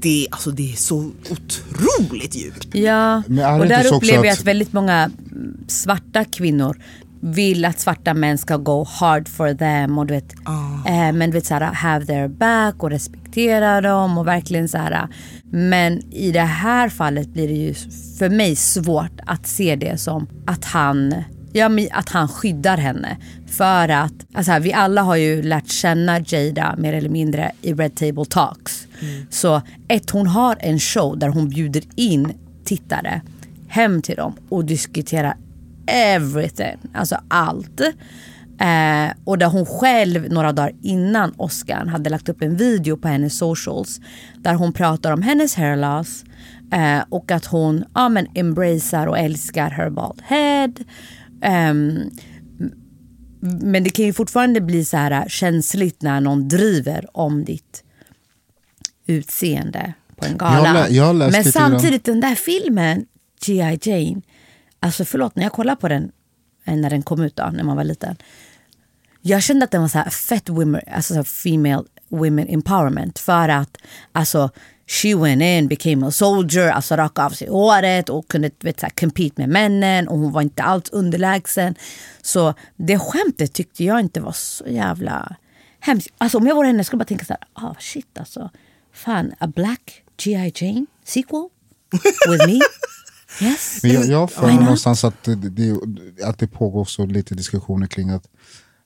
Det, 0.00 0.26
alltså, 0.30 0.50
det 0.50 0.72
är 0.72 0.76
så 0.76 1.10
otroligt 1.30 2.34
djupt. 2.36 2.68
Ja, 2.74 3.16
och 3.60 3.66
där 3.66 3.94
upplever 3.94 4.24
jag 4.24 4.32
att- 4.32 4.44
väldigt 4.44 4.72
många 4.72 5.10
mm, 5.32 5.56
svarta 5.68 6.24
kvinnor 6.24 6.76
vill 7.20 7.64
att 7.64 7.80
svarta 7.80 8.14
män 8.14 8.38
ska 8.38 8.56
go 8.56 8.84
hard 8.88 9.28
for 9.28 9.54
them 9.54 9.98
och 9.98 10.06
du 10.06 10.14
vet, 10.14 10.32
eh, 10.86 11.12
men 11.12 11.20
du 11.20 11.30
vet 11.30 11.46
såhär, 11.46 11.60
have 11.60 12.06
their 12.06 12.28
back 12.28 12.82
och 12.82 12.90
respektera 12.90 13.80
dem 13.80 14.18
och 14.18 14.26
verkligen 14.26 14.68
så 14.68 14.78
här. 14.78 15.08
Men 15.52 16.12
i 16.14 16.32
det 16.32 16.40
här 16.40 16.88
fallet 16.88 17.32
blir 17.32 17.48
det 17.48 17.54
ju 17.54 17.74
för 18.18 18.28
mig 18.28 18.56
svårt 18.56 19.20
att 19.26 19.46
se 19.46 19.76
det 19.76 20.00
som 20.00 20.26
att 20.46 20.64
han 20.64 21.14
Ja, 21.56 21.68
men 21.68 21.88
att 21.92 22.08
han 22.08 22.28
skyddar 22.28 22.76
henne. 22.76 23.16
För 23.46 23.88
att 23.88 24.12
alltså 24.34 24.52
här, 24.52 24.60
vi 24.60 24.72
alla 24.72 25.02
har 25.02 25.16
ju 25.16 25.42
lärt 25.42 25.68
känna 25.68 26.20
Jada 26.20 26.74
mer 26.78 26.92
eller 26.92 27.08
mindre 27.08 27.52
i 27.62 27.72
Red 27.72 27.94
Table 27.94 28.24
Talks. 28.24 28.86
Så 29.30 29.62
ett, 29.88 30.10
hon 30.10 30.26
har 30.26 30.56
en 30.60 30.80
show 30.80 31.18
där 31.18 31.28
hon 31.28 31.48
bjuder 31.48 31.82
in 31.96 32.32
tittare 32.64 33.20
hem 33.68 34.02
till 34.02 34.16
dem 34.16 34.36
och 34.48 34.64
diskuterar 34.64 35.36
everything, 35.86 36.78
alltså 36.94 37.16
allt. 37.28 37.80
Eh, 38.60 39.12
och 39.24 39.38
där 39.38 39.46
hon 39.46 39.66
själv 39.66 40.32
några 40.32 40.52
dagar 40.52 40.72
innan 40.82 41.34
Oscar 41.36 41.86
hade 41.86 42.10
lagt 42.10 42.28
upp 42.28 42.42
en 42.42 42.56
video 42.56 42.96
på 42.96 43.08
hennes 43.08 43.38
socials 43.38 44.00
där 44.38 44.54
hon 44.54 44.72
pratar 44.72 45.12
om 45.12 45.22
hennes 45.22 45.54
hair 45.54 45.76
loss 45.76 46.24
eh, 46.72 47.04
och 47.08 47.30
att 47.30 47.44
hon 47.44 47.84
ja, 47.94 48.08
men 48.08 48.26
embracear 48.34 49.06
och 49.06 49.18
älskar 49.18 49.70
her 49.70 49.90
bald 49.90 50.22
head. 50.24 50.72
Ehm, 51.42 52.10
men 53.40 53.84
det 53.84 53.90
kan 53.90 54.04
ju 54.04 54.12
fortfarande 54.12 54.60
bli 54.60 54.84
så 54.84 54.96
här 54.96 55.28
känsligt 55.28 56.02
när 56.02 56.20
någon 56.20 56.48
driver 56.48 57.06
om 57.16 57.44
ditt 57.44 57.84
utseende 59.06 59.94
på 60.16 60.26
en 60.26 60.38
gala. 60.38 60.88
Jag 60.90 61.16
lä- 61.16 61.26
jag 61.28 61.32
Men 61.32 61.44
samtidigt 61.44 62.04
den 62.04 62.20
där 62.20 62.34
filmen, 62.34 63.06
G.I. 63.46 63.78
Jane, 63.82 64.20
alltså 64.80 65.04
förlåt 65.04 65.36
när 65.36 65.42
jag 65.42 65.52
kollade 65.52 65.80
på 65.80 65.88
den 65.88 66.12
eh, 66.64 66.76
när 66.76 66.90
den 66.90 67.02
kom 67.02 67.22
ut 67.22 67.36
då, 67.36 67.50
när 67.52 67.64
man 67.64 67.76
var 67.76 67.84
liten. 67.84 68.16
Jag 69.22 69.42
kände 69.42 69.64
att 69.64 69.70
den 69.70 69.80
var 69.80 69.88
så 69.88 69.98
här 69.98 70.10
fett 70.10 70.48
women, 70.48 70.80
alltså 70.92 71.14
så 71.14 71.24
female 71.24 71.84
women 72.08 72.48
empowerment 72.48 73.18
för 73.18 73.48
att 73.48 73.76
alltså 74.12 74.50
she 74.86 75.14
went 75.14 75.42
in, 75.42 75.68
became 75.68 76.06
a 76.06 76.10
soldier, 76.10 76.70
alltså 76.70 76.96
rakade 76.96 77.26
av 77.26 77.30
sig 77.30 77.48
håret 77.48 78.08
och 78.08 78.28
kunde 78.28 78.50
vet, 78.60 78.80
så 78.80 78.86
här, 78.86 78.90
compete 78.90 79.34
med 79.36 79.48
männen 79.48 80.08
och 80.08 80.18
hon 80.18 80.32
var 80.32 80.42
inte 80.42 80.62
alls 80.62 80.90
underlägsen. 80.90 81.74
Så 82.22 82.54
det 82.76 82.98
skämtet 82.98 83.52
tyckte 83.52 83.84
jag 83.84 84.00
inte 84.00 84.20
var 84.20 84.32
så 84.32 84.64
jävla 84.66 85.36
hemskt. 85.80 86.08
Alltså 86.18 86.38
om 86.38 86.46
jag 86.46 86.54
var 86.54 86.64
henne 86.64 86.84
skulle 86.84 86.94
jag 86.94 87.06
bara 87.06 87.08
tänka 87.08 87.24
så 87.24 87.32
här, 87.32 87.68
ah 87.68 87.74
shit 87.78 88.18
alltså. 88.18 88.50
Fan, 88.92 89.32
a 89.38 89.46
black 89.46 90.02
G.I. 90.16 90.52
Jane 90.54 90.86
sequel 91.04 91.48
with 92.30 92.46
me? 92.46 92.60
Yes. 93.42 93.80
Men 93.82 93.92
jag, 93.92 94.06
jag 94.06 94.30
för 94.30 94.52
någonstans 94.52 95.04
att 95.04 95.24
det, 95.24 95.78
att 96.24 96.38
det 96.38 96.46
pågår 96.46 96.80
också 96.80 97.06
lite 97.06 97.34
diskussioner 97.34 97.86
kring 97.86 98.10
att, 98.10 98.28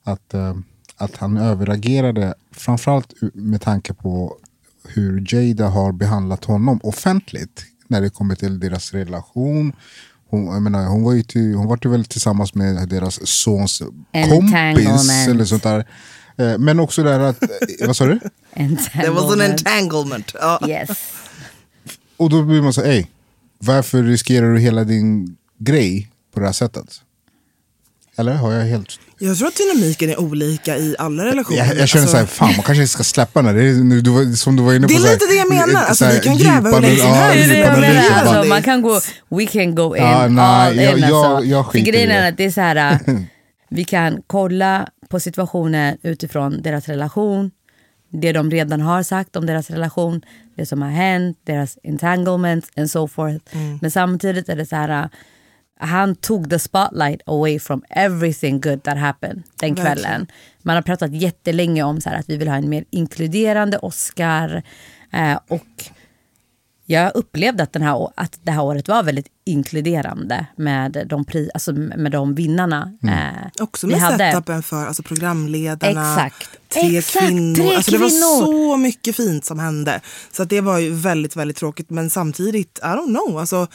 att, 0.03 0.33
eh, 0.33 0.55
att 0.97 1.15
han 1.15 1.37
överreagerade. 1.37 2.33
Framförallt 2.51 3.13
med 3.33 3.61
tanke 3.61 3.93
på 3.93 4.37
hur 4.83 5.25
Jada 5.33 5.67
har 5.67 5.91
behandlat 5.91 6.45
honom 6.45 6.79
offentligt. 6.83 7.65
När 7.87 8.01
det 8.01 8.09
kommer 8.09 8.35
till 8.35 8.59
deras 8.59 8.91
relation. 8.93 9.73
Hon, 10.29 10.45
jag 10.45 10.61
menar, 10.61 10.85
hon 10.87 11.03
var 11.03 11.13
ju 11.13 11.23
till, 11.23 11.53
hon 11.55 11.67
var 11.67 11.79
ju 11.83 11.89
väl 11.89 12.05
tillsammans 12.05 12.55
med 12.55 12.89
deras 12.89 13.27
sons 13.27 13.81
kompis. 14.29 15.27
Eller 15.27 15.45
sånt 15.45 15.63
där. 15.63 15.85
Eh, 16.37 16.57
Men 16.57 16.79
också 16.79 17.03
det 17.03 17.09
här 17.11 17.19
att, 17.19 17.43
eh, 17.43 17.49
vad 17.87 17.95
sa 17.95 18.05
du? 18.05 18.19
Det 18.93 19.09
was 19.09 19.33
an 19.33 19.41
entanglement. 19.41 20.31
Ja. 20.41 20.59
Yes. 20.67 20.89
Och 22.17 22.29
då 22.29 22.43
blir 22.43 22.61
man 22.61 22.73
så 22.73 22.81
ey, 22.83 23.05
varför 23.59 24.03
riskerar 24.03 24.53
du 24.53 24.59
hela 24.59 24.83
din 24.83 25.37
grej 25.57 26.11
på 26.33 26.39
det 26.39 26.45
här 26.45 26.53
sättet? 26.53 27.01
Eller 28.19 28.33
har 28.33 28.51
jag 28.53 28.65
helt... 28.65 28.99
Jag 29.19 29.37
tror 29.37 29.47
att 29.47 29.55
dynamiken 29.55 30.09
är 30.09 30.19
olika 30.19 30.77
i 30.77 30.95
alla 30.99 31.25
relationer. 31.25 31.57
Jag, 31.57 31.67
jag 31.77 31.89
känner 31.89 32.03
Alltså- 32.03 32.07
såhär, 32.11 32.25
fan 32.25 32.47
man 32.55 32.63
kanske 32.65 32.87
ska 32.87 33.03
släppa 33.03 33.41
den 33.41 33.45
här. 33.55 33.63
Det 33.63 33.69
är, 33.69 33.73
nu, 33.73 34.01
du, 34.01 34.35
som 34.35 34.55
du 34.55 34.63
var 34.63 34.73
inne 34.73 34.87
på. 34.87 34.93
Det 34.93 34.95
är 34.95 34.99
så 34.99 35.05
här, 35.07 35.13
lite 35.13 35.25
det 35.25 35.35
jag 35.35 35.49
menar. 35.49 35.81
Alltså, 35.81 35.95
så 35.95 36.05
här 36.05 36.13
vi 36.13 36.19
kan 36.19 36.37
gräva 36.37 36.69
hur 36.71 36.81
länge 36.81 36.95
som 36.97 37.07
ja, 37.07 37.13
helst. 37.15 37.49
Det 37.49 37.55
är 37.55 37.81
det 37.81 37.87
jag. 37.87 38.25
Bara, 38.25 38.29
Alltså, 38.37 38.49
man 38.49 38.63
kan 38.63 38.81
gå, 38.81 38.99
we 39.29 39.45
can 39.45 39.75
go 39.75 39.95
in 39.95 40.03
Ja, 40.03 40.27
nej, 40.27 40.45
all 40.45 40.75
jag- 40.77 40.93
in. 40.97 40.99
jag- 41.03 41.25
alltså. 41.25 41.45
jag 41.47 41.65
För 41.65 41.71
skiter 41.71 41.87
i 41.87 41.91
grejen 41.91 42.09
det. 42.09 42.15
är 42.15 42.29
att 42.29 42.37
det 42.37 42.45
är 42.45 42.51
så 42.51 42.61
här, 42.61 42.75
äh, 43.07 43.15
vi 43.69 43.83
kan 43.83 44.21
kolla 44.27 44.87
på 45.09 45.19
situationen 45.19 45.97
utifrån 46.03 46.61
deras 46.61 46.87
relation, 46.87 47.51
det 48.11 48.31
de 48.31 48.51
redan 48.51 48.81
har 48.81 49.03
sagt 49.03 49.35
om 49.35 49.45
deras 49.45 49.69
relation, 49.69 50.21
det 50.57 50.65
som 50.65 50.81
har 50.81 50.89
hänt, 50.89 51.37
deras 51.47 51.77
entanglements 51.83 52.67
and 52.77 52.91
so 52.91 53.07
forth. 53.07 53.45
Mm. 53.55 53.79
Men 53.81 53.91
samtidigt 53.91 54.49
är 54.49 54.55
det 54.55 54.65
så 54.65 54.75
här, 54.75 54.89
äh, 55.03 55.05
han 55.79 56.15
tog 56.15 56.49
the 56.49 56.59
spotlight 56.59 57.21
away 57.25 57.59
from 57.59 57.83
everything 57.89 58.59
good 58.61 58.83
that 58.83 58.97
happened 58.97 59.43
den 59.59 59.75
Verkligen. 59.75 59.95
kvällen. 59.97 60.27
Man 60.63 60.75
har 60.75 60.81
pratat 60.81 61.11
jättelänge 61.13 61.83
om 61.83 62.01
så 62.01 62.09
här, 62.09 62.19
att 62.19 62.29
vi 62.29 62.37
vill 62.37 62.47
ha 62.47 62.55
en 62.55 62.69
mer 62.69 62.85
inkluderande 62.89 63.77
Oscar. 63.77 64.63
Eh, 65.13 65.39
och 65.47 65.65
jag 66.85 67.11
upplevde 67.15 67.63
att, 67.63 67.73
den 67.73 67.81
här, 67.81 68.09
att 68.15 68.39
det 68.43 68.51
här 68.51 68.63
året 68.63 68.87
var 68.87 69.03
väldigt 69.03 69.27
inkluderande 69.45 70.45
med 70.55 71.03
de, 71.09 71.25
pri, 71.25 71.49
alltså 71.53 71.73
med 71.73 72.11
de 72.11 72.35
vinnarna. 72.35 72.91
Eh, 73.03 73.63
Också 73.63 73.87
vi 73.87 73.93
med 73.93 74.01
hade. 74.01 74.31
setupen 74.31 74.63
för 74.63 74.85
alltså, 74.85 75.03
programledarna, 75.03 76.13
Exakt. 76.25 76.49
tre 76.73 76.97
Exakt, 76.97 77.25
kvinnor. 77.25 77.55
tre 77.55 77.75
alltså, 77.75 77.91
det 77.91 77.97
var 77.97 78.09
kvinnor. 78.09 78.45
så 78.45 78.77
mycket 78.77 79.15
fint 79.15 79.45
som 79.45 79.59
hände. 79.59 80.01
Så 80.31 80.43
att 80.43 80.49
det 80.49 80.61
var 80.61 80.77
ju 80.79 80.91
väldigt, 80.91 81.35
väldigt 81.35 81.57
tråkigt. 81.57 81.89
Men 81.89 82.09
samtidigt, 82.09 82.79
I 82.79 82.85
don't 82.87 83.25
know. 83.25 83.39
Alltså, 83.39 83.67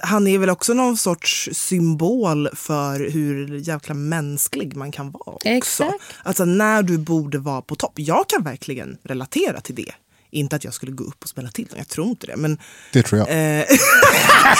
han 0.00 0.26
är 0.26 0.38
väl 0.38 0.50
också 0.50 0.74
någon 0.74 0.96
sorts 0.96 1.48
symbol 1.52 2.48
för 2.54 3.10
hur 3.10 3.56
jävla 3.56 3.94
mänsklig 3.94 4.76
man 4.76 4.92
kan 4.92 5.10
vara. 5.10 5.34
Också. 5.34 5.48
Exakt. 5.48 6.04
Alltså 6.22 6.44
när 6.44 6.82
du 6.82 6.98
borde 6.98 7.38
vara 7.38 7.62
på 7.62 7.74
topp. 7.74 7.92
Jag 7.94 8.28
kan 8.28 8.44
verkligen 8.44 8.98
relatera 9.02 9.60
till 9.60 9.74
det. 9.74 9.92
Inte 10.36 10.56
att 10.56 10.64
jag 10.64 10.74
skulle 10.74 10.92
gå 10.92 11.04
upp 11.04 11.22
och 11.22 11.28
spela 11.28 11.50
till 11.50 11.66
dem, 11.66 11.78
jag 11.78 11.88
tror 11.88 12.06
inte 12.08 12.26
det. 12.26 12.36
Men 12.36 12.58
Det 12.92 13.02
tror 13.02 13.18
jag. 13.18 13.28
Eh, 13.30 13.36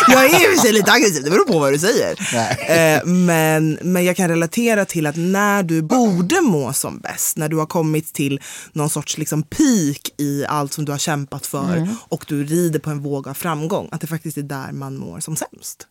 jag 0.09 0.25
är 0.25 0.29
i 0.29 0.47
och 0.47 0.57
för 0.57 0.62
sig 0.62 0.73
lite 0.73 0.93
aggressiv, 0.93 1.25
det 1.25 1.31
beror 1.31 1.45
på 1.45 1.59
vad 1.59 1.73
du 1.73 1.79
säger. 1.79 2.17
Eh, 2.71 3.05
men, 3.05 3.79
men 3.83 4.05
jag 4.05 4.17
kan 4.17 4.29
relatera 4.29 4.85
till 4.85 5.07
att 5.07 5.17
när 5.17 5.62
du 5.62 5.83
borde 5.83 6.41
må 6.41 6.73
som 6.73 6.99
bäst, 6.99 7.37
när 7.37 7.49
du 7.49 7.57
har 7.57 7.67
kommit 7.67 8.12
till 8.15 8.41
någon 8.73 8.91
sorts 8.91 9.19
liksom 9.19 9.43
peak 9.43 10.11
i 10.19 10.45
allt 10.49 10.73
som 10.73 10.85
du 10.85 10.93
har 10.93 10.99
kämpat 10.99 11.47
för 11.47 11.89
och 12.09 12.25
du 12.29 12.45
rider 12.45 12.79
på 12.79 12.91
en 12.91 13.01
våg 13.01 13.29
av 13.29 13.35
framgång, 13.35 13.89
att 13.93 14.01
det 14.01 14.07
faktiskt 14.07 14.39
är 14.39 14.43
där 14.43 14.73
man 14.73 14.97
mår 14.97 15.21
som 15.21 15.37
sämst. 15.37 15.87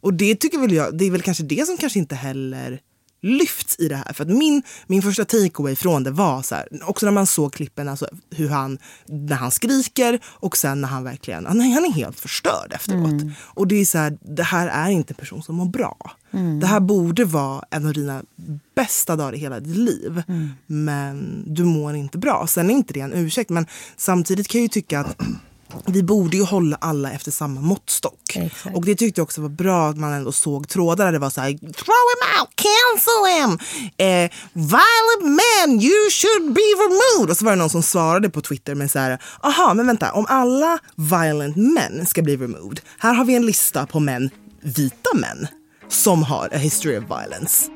Och 0.00 0.14
det 0.14 0.34
tycker 0.34 0.58
väl 0.58 0.72
jag, 0.72 0.98
det 0.98 1.04
är 1.04 1.10
väl 1.10 1.22
kanske 1.22 1.42
det 1.42 1.66
som 1.66 1.76
kanske 1.76 1.98
inte 1.98 2.14
heller 2.14 2.80
lyfts 3.22 3.76
i 3.78 3.88
det 3.88 3.96
här. 3.96 4.12
För 4.12 4.24
att 4.24 4.30
min, 4.30 4.62
min 4.86 5.02
första 5.02 5.24
takeaway 5.24 5.76
från 5.76 6.02
det 6.04 6.10
var 6.10 6.42
så 6.42 6.54
här, 6.54 6.68
också 6.82 7.06
när 7.06 7.12
man 7.12 7.26
såg 7.26 7.52
klippen, 7.52 7.88
alltså 7.88 8.08
hur 8.30 8.48
han, 8.48 8.78
när 9.06 9.36
han 9.36 9.50
skriker 9.50 10.20
och 10.26 10.56
sen 10.56 10.80
när 10.80 10.88
han 10.88 11.04
verkligen, 11.04 11.46
han, 11.46 11.60
är- 11.60 11.74
han 11.74 11.84
är 11.84 11.92
helt 11.92 12.20
förstörd 12.20 12.72
efteråt. 12.74 13.22
Och 13.38 13.66
det 13.66 13.74
är 13.76 13.84
så 13.84 13.98
här, 13.98 14.18
det 14.36 14.42
här 14.42 14.66
är 14.68 14.90
inte 14.90 15.12
en 15.12 15.16
person 15.16 15.42
som 15.42 15.54
mår 15.56 15.66
bra. 15.66 16.10
Det 16.60 16.66
här 16.66 16.80
borde 16.80 17.24
vara 17.24 17.64
en 17.70 17.86
av 17.86 17.92
dina 17.92 18.22
bästa 18.74 19.16
dagar 19.16 19.34
i 19.34 19.38
hela 19.38 19.60
ditt 19.60 19.76
liv. 19.76 20.22
Men 20.66 21.44
du 21.46 21.64
mår 21.64 21.94
inte 21.96 22.18
bra. 22.18 22.46
Sen 22.46 22.70
är 22.70 22.74
inte 22.74 22.92
det 22.94 23.00
en 23.00 23.12
ursäkt, 23.12 23.50
men 23.50 23.66
samtidigt 23.96 24.48
kan 24.48 24.58
jag 24.58 24.62
ju 24.64 24.68
tycka 24.68 25.00
att 25.00 25.16
vi 25.86 26.02
borde 26.02 26.36
ju 26.36 26.42
hålla 26.42 26.76
alla 26.80 27.12
efter 27.12 27.30
samma 27.30 27.60
måttstock. 27.60 28.36
Exakt. 28.36 28.76
Och 28.76 28.84
det 28.84 28.94
tyckte 28.94 29.20
jag 29.20 29.24
också 29.24 29.42
var 29.42 29.48
bra 29.48 29.88
att 29.88 29.96
man 29.96 30.12
ändå 30.12 30.32
såg 30.32 30.68
trådar 30.68 31.04
där 31.04 31.12
det 31.12 31.18
var 31.18 31.30
så 31.30 31.40
här, 31.40 31.50
throw 31.58 32.06
him 32.12 32.40
out, 32.40 32.50
cancel 32.54 33.22
him, 33.36 33.58
eh, 33.96 34.30
violent 34.52 35.40
men, 35.40 35.80
you 35.80 36.10
should 36.10 36.52
be 36.54 36.60
removed. 36.60 37.30
Och 37.30 37.36
så 37.36 37.44
var 37.44 37.52
det 37.52 37.56
någon 37.56 37.70
som 37.70 37.82
svarade 37.82 38.30
på 38.30 38.40
Twitter 38.40 38.74
med 38.74 38.90
så 38.90 38.98
här, 38.98 39.18
aha 39.40 39.74
men 39.74 39.86
vänta, 39.86 40.12
om 40.12 40.26
alla 40.28 40.78
violent 40.96 41.56
men 41.56 42.06
ska 42.06 42.22
bli 42.22 42.36
removed, 42.36 42.80
här 42.98 43.14
har 43.14 43.24
vi 43.24 43.34
en 43.34 43.46
lista 43.46 43.86
på 43.86 44.00
män, 44.00 44.30
vita 44.60 45.10
män, 45.14 45.46
som 45.88 46.22
har 46.22 46.48
a 46.54 46.58
history 46.58 46.98
of 46.98 47.04
violence. 47.04 47.75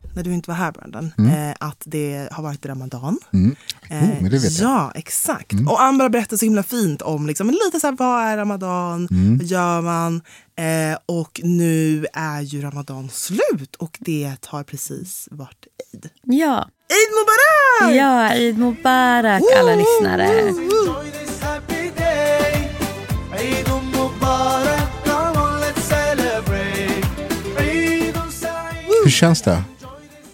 när 0.15 0.23
du 0.23 0.33
inte 0.33 0.49
var 0.49 0.55
här 0.57 0.71
Brandon, 0.71 1.11
eh, 1.17 1.55
att 1.59 1.81
det 1.85 2.27
har 2.31 2.43
varit 2.43 2.65
ramadan. 2.65 3.19
Mm. 3.33 3.55
Eh, 3.89 4.03
Oh, 4.03 4.21
men 4.21 4.31
det 4.31 4.37
vet 4.37 4.59
jag. 4.59 4.69
Ja, 4.71 4.91
exakt. 4.95 5.53
Och 5.69 5.81
Amber 5.81 6.09
berättade 6.09 6.37
så 6.37 6.45
himla 6.45 6.63
fint 6.63 7.01
om 7.01 7.27
liksom, 7.27 7.49
lite 7.49 7.79
så 7.79 7.87
här, 7.87 7.95
vad 7.99 8.23
är 8.23 8.37
ramadan, 8.37 9.07
Mm. 9.11 9.37
vad 9.37 9.47
gör 9.47 9.81
man? 9.81 10.21
Eh, 10.55 10.97
och 11.05 11.41
nu 11.43 12.05
är 12.13 12.41
ju 12.41 12.61
ramadan 12.61 13.09
slut 13.09 13.75
och 13.75 13.97
det 13.99 14.35
har 14.47 14.63
precis 14.63 15.27
varit 15.31 15.65
Eid. 15.93 16.09
Ja. 16.23 16.69
Eid 16.89 17.09
Mubarak! 17.17 17.95
Ja, 17.97 18.33
Eid 18.33 18.57
Mubarak 18.57 19.41
alla 19.59 19.75
lyssnare. 19.75 20.53
Hur 29.03 29.09
känns 29.11 29.41
det? 29.41 29.63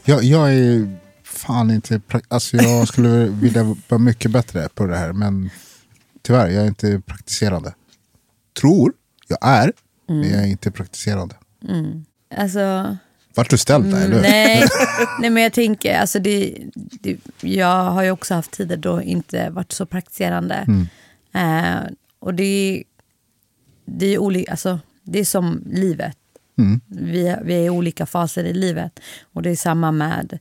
Jag, 0.08 0.24
jag 0.24 0.54
är 0.54 0.98
fan 1.24 1.72
inte... 1.72 2.02
Alltså 2.28 2.58
jag 2.58 2.88
skulle 2.88 3.26
vilja 3.26 3.76
vara 3.88 4.00
mycket 4.00 4.32
bättre 4.32 4.70
på 4.70 4.86
det 4.86 4.98
här. 4.98 5.14
Men 5.14 5.50
tyvärr, 6.22 6.50
jag 6.50 6.64
är 6.64 6.68
inte 6.68 7.02
praktiserande. 7.06 7.74
Tror 8.60 8.94
jag 9.28 9.40
är, 9.42 9.74
men 10.08 10.30
jag 10.30 10.44
är 10.44 10.48
inte 10.48 10.72
praktiserande. 10.72 11.36
Mm. 11.70 12.06
Alltså, 12.36 12.98
Vart 13.36 13.50
du 13.50 13.58
ställd 13.58 13.92
där, 13.92 14.06
eller? 14.06 14.22
nej, 14.22 14.64
nej, 15.20 15.30
men 15.30 15.44
jag 15.44 15.54
tänker, 15.54 16.00
alltså 16.00 16.20
det, 16.20 16.58
det, 16.76 17.18
jag 17.42 17.84
har 17.84 18.04
ju 18.04 18.12
också 18.12 18.34
haft 18.34 18.52
tider 18.52 18.78
då 18.78 19.02
inte 19.02 19.50
varit 19.50 19.72
så 19.72 19.86
praktiserande. 19.86 20.56
Mm. 20.68 20.88
Eh, 21.34 21.92
och 22.20 22.34
det, 22.34 22.84
det 23.86 24.06
är 24.06 24.18
olika, 24.18 24.52
alltså 24.52 24.80
det 25.04 25.20
är 25.20 25.26
som 25.26 25.64
livet. 25.66 26.18
Mm. 26.58 26.82
Vi, 26.88 27.36
vi 27.44 27.54
är 27.54 27.64
i 27.64 27.70
olika 27.70 28.06
faser 28.06 28.44
i 28.44 28.54
livet. 28.54 29.00
Och 29.34 29.42
det 29.42 29.50
är 29.50 29.56
samma 29.56 29.92
med 29.92 30.40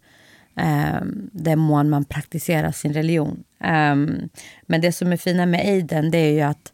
eh, 0.57 1.01
den 1.33 1.59
mån 1.59 1.91
man 1.91 2.05
praktiserar 2.05 2.73
sin 2.73 2.93
religion. 2.93 3.45
Eh, 3.61 3.97
men 4.67 4.81
det 4.81 4.93
som 4.93 5.13
är 5.13 5.17
fina 5.17 5.47
med 5.47 5.61
Eiden 5.61 6.11
det 6.11 6.19
är 6.19 6.33
ju 6.33 6.41
att 6.41 6.73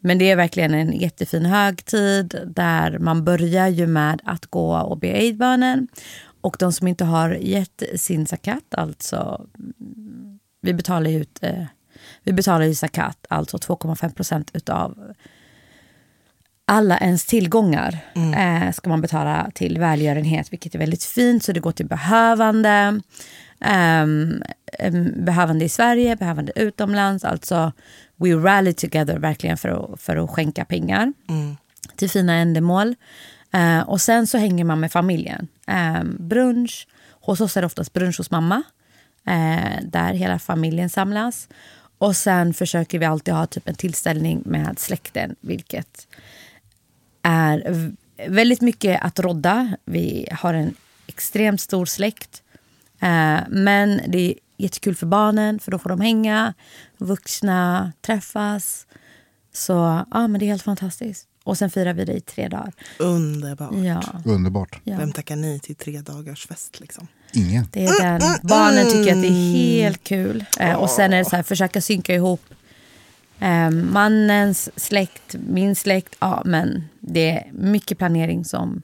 men 0.00 0.18
det 0.18 0.30
är 0.30 0.36
verkligen 0.36 0.74
en 0.74 0.92
jättefin 0.92 1.46
högtid 1.46 2.40
där 2.46 2.98
man 2.98 3.24
börjar 3.24 3.68
ju 3.68 3.86
med 3.86 4.20
att 4.24 4.46
gå 4.46 4.76
och 4.76 4.98
be 4.98 5.06
Eidbönen. 5.06 5.88
Och 6.40 6.56
de 6.58 6.72
som 6.72 6.88
inte 6.88 7.04
har 7.04 7.30
gett 7.30 7.82
sin 7.96 8.26
zakat, 8.26 8.74
alltså 8.74 9.46
vi 10.60 10.74
betalar 10.74 11.10
ju 11.10 11.20
ut 11.20 11.38
eh, 11.42 11.64
vi 12.22 12.32
betalar 12.32 12.64
ju 12.64 12.74
zakat, 12.74 13.26
alltså 13.28 13.56
2,5 13.56 14.14
procent 14.14 14.50
utav 14.54 15.14
alla 16.68 16.98
ens 16.98 17.26
tillgångar 17.26 17.98
eh, 18.36 18.72
ska 18.72 18.90
man 18.90 19.00
betala 19.00 19.50
till 19.54 19.78
välgörenhet, 19.78 20.52
vilket 20.52 20.74
är 20.74 20.78
väldigt 20.78 21.04
fint. 21.04 21.44
Så 21.44 21.52
det 21.52 21.60
går 21.60 21.72
till 21.72 21.86
behövande. 21.86 23.00
em, 23.60 24.42
behövande 25.16 25.64
i 25.64 25.68
Sverige, 25.68 26.16
behövande 26.16 26.52
utomlands. 26.56 27.24
Alltså, 27.24 27.72
we 28.16 28.34
rally 28.34 28.72
together 28.72 29.18
verkligen 29.18 29.56
för 29.56 29.68
att, 29.68 30.00
för 30.00 30.16
att 30.16 30.30
skänka 30.30 30.64
pengar 30.64 31.12
till 31.96 32.10
fina 32.10 32.34
ändamål. 32.34 32.94
Eh, 33.52 33.80
och 33.80 34.00
sen 34.00 34.26
så 34.26 34.38
hänger 34.38 34.64
man 34.64 34.80
med 34.80 34.92
familjen. 34.92 35.48
Eh, 35.66 36.04
brunch. 36.18 36.88
Hos 37.20 37.40
oss 37.40 37.56
är 37.56 37.60
det 37.60 37.66
oftast 37.66 37.92
brunch 37.92 38.18
hos 38.18 38.30
mamma. 38.30 38.62
Eh, 39.26 39.82
där 39.82 40.12
hela 40.12 40.38
familjen 40.38 40.90
samlas. 40.90 41.48
Och 41.98 42.16
sen 42.16 42.54
försöker 42.54 42.98
vi 42.98 43.04
alltid 43.06 43.34
ha 43.34 43.46
typ 43.46 43.68
en 43.68 43.74
tillställning 43.74 44.42
med 44.44 44.78
släkten. 44.78 45.36
Vilket 45.40 46.06
är 47.22 47.92
väldigt 48.28 48.60
mycket 48.60 49.02
att 49.02 49.18
rodda. 49.18 49.76
Vi 49.84 50.28
har 50.32 50.54
en 50.54 50.74
extremt 51.06 51.60
stor 51.60 51.86
släkt. 51.86 52.42
Eh, 53.00 53.38
men 53.48 54.00
det 54.08 54.18
är 54.18 54.34
jättekul 54.56 54.94
för 54.94 55.06
barnen, 55.06 55.58
för 55.58 55.70
då 55.70 55.78
får 55.78 55.90
de 55.90 56.00
hänga. 56.00 56.54
Vuxna 56.98 57.92
träffas. 58.00 58.86
Så 59.52 60.04
ja, 60.10 60.28
men 60.28 60.40
det 60.40 60.44
är 60.44 60.48
helt 60.48 60.62
fantastiskt. 60.62 61.28
Och 61.44 61.58
sen 61.58 61.70
firar 61.70 61.92
vi 61.92 62.04
det 62.04 62.12
i 62.12 62.20
tre 62.20 62.48
dagar. 62.48 62.72
Underbart. 62.98 63.74
Ja. 63.74 64.02
Underbart. 64.24 64.80
Ja. 64.84 64.96
Vem 64.98 65.12
tackar 65.12 65.36
nej 65.36 65.60
till 65.60 65.76
tre 65.76 66.00
dagars 66.00 66.46
fest 66.46 66.80
liksom? 66.80 67.06
Ingen. 67.32 67.68
Det 67.72 67.84
är 67.84 68.02
den. 68.02 68.20
Barnen 68.42 68.84
tycker 68.84 69.16
att 69.16 69.22
det 69.22 69.28
är 69.28 69.82
helt 69.82 70.04
kul. 70.04 70.44
Eh, 70.60 70.74
och 70.74 70.90
sen 70.90 71.12
är 71.12 71.18
det 71.18 71.24
så 71.24 71.36
här, 71.36 71.42
försöka 71.42 71.80
synka 71.80 72.14
ihop 72.14 72.40
eh, 73.40 73.70
mannens 73.70 74.70
släkt, 74.76 75.34
min 75.48 75.76
släkt. 75.76 76.16
Ja, 76.18 76.42
men 76.44 76.84
det 77.00 77.30
är 77.30 77.50
mycket 77.52 77.98
planering 77.98 78.44
som 78.44 78.82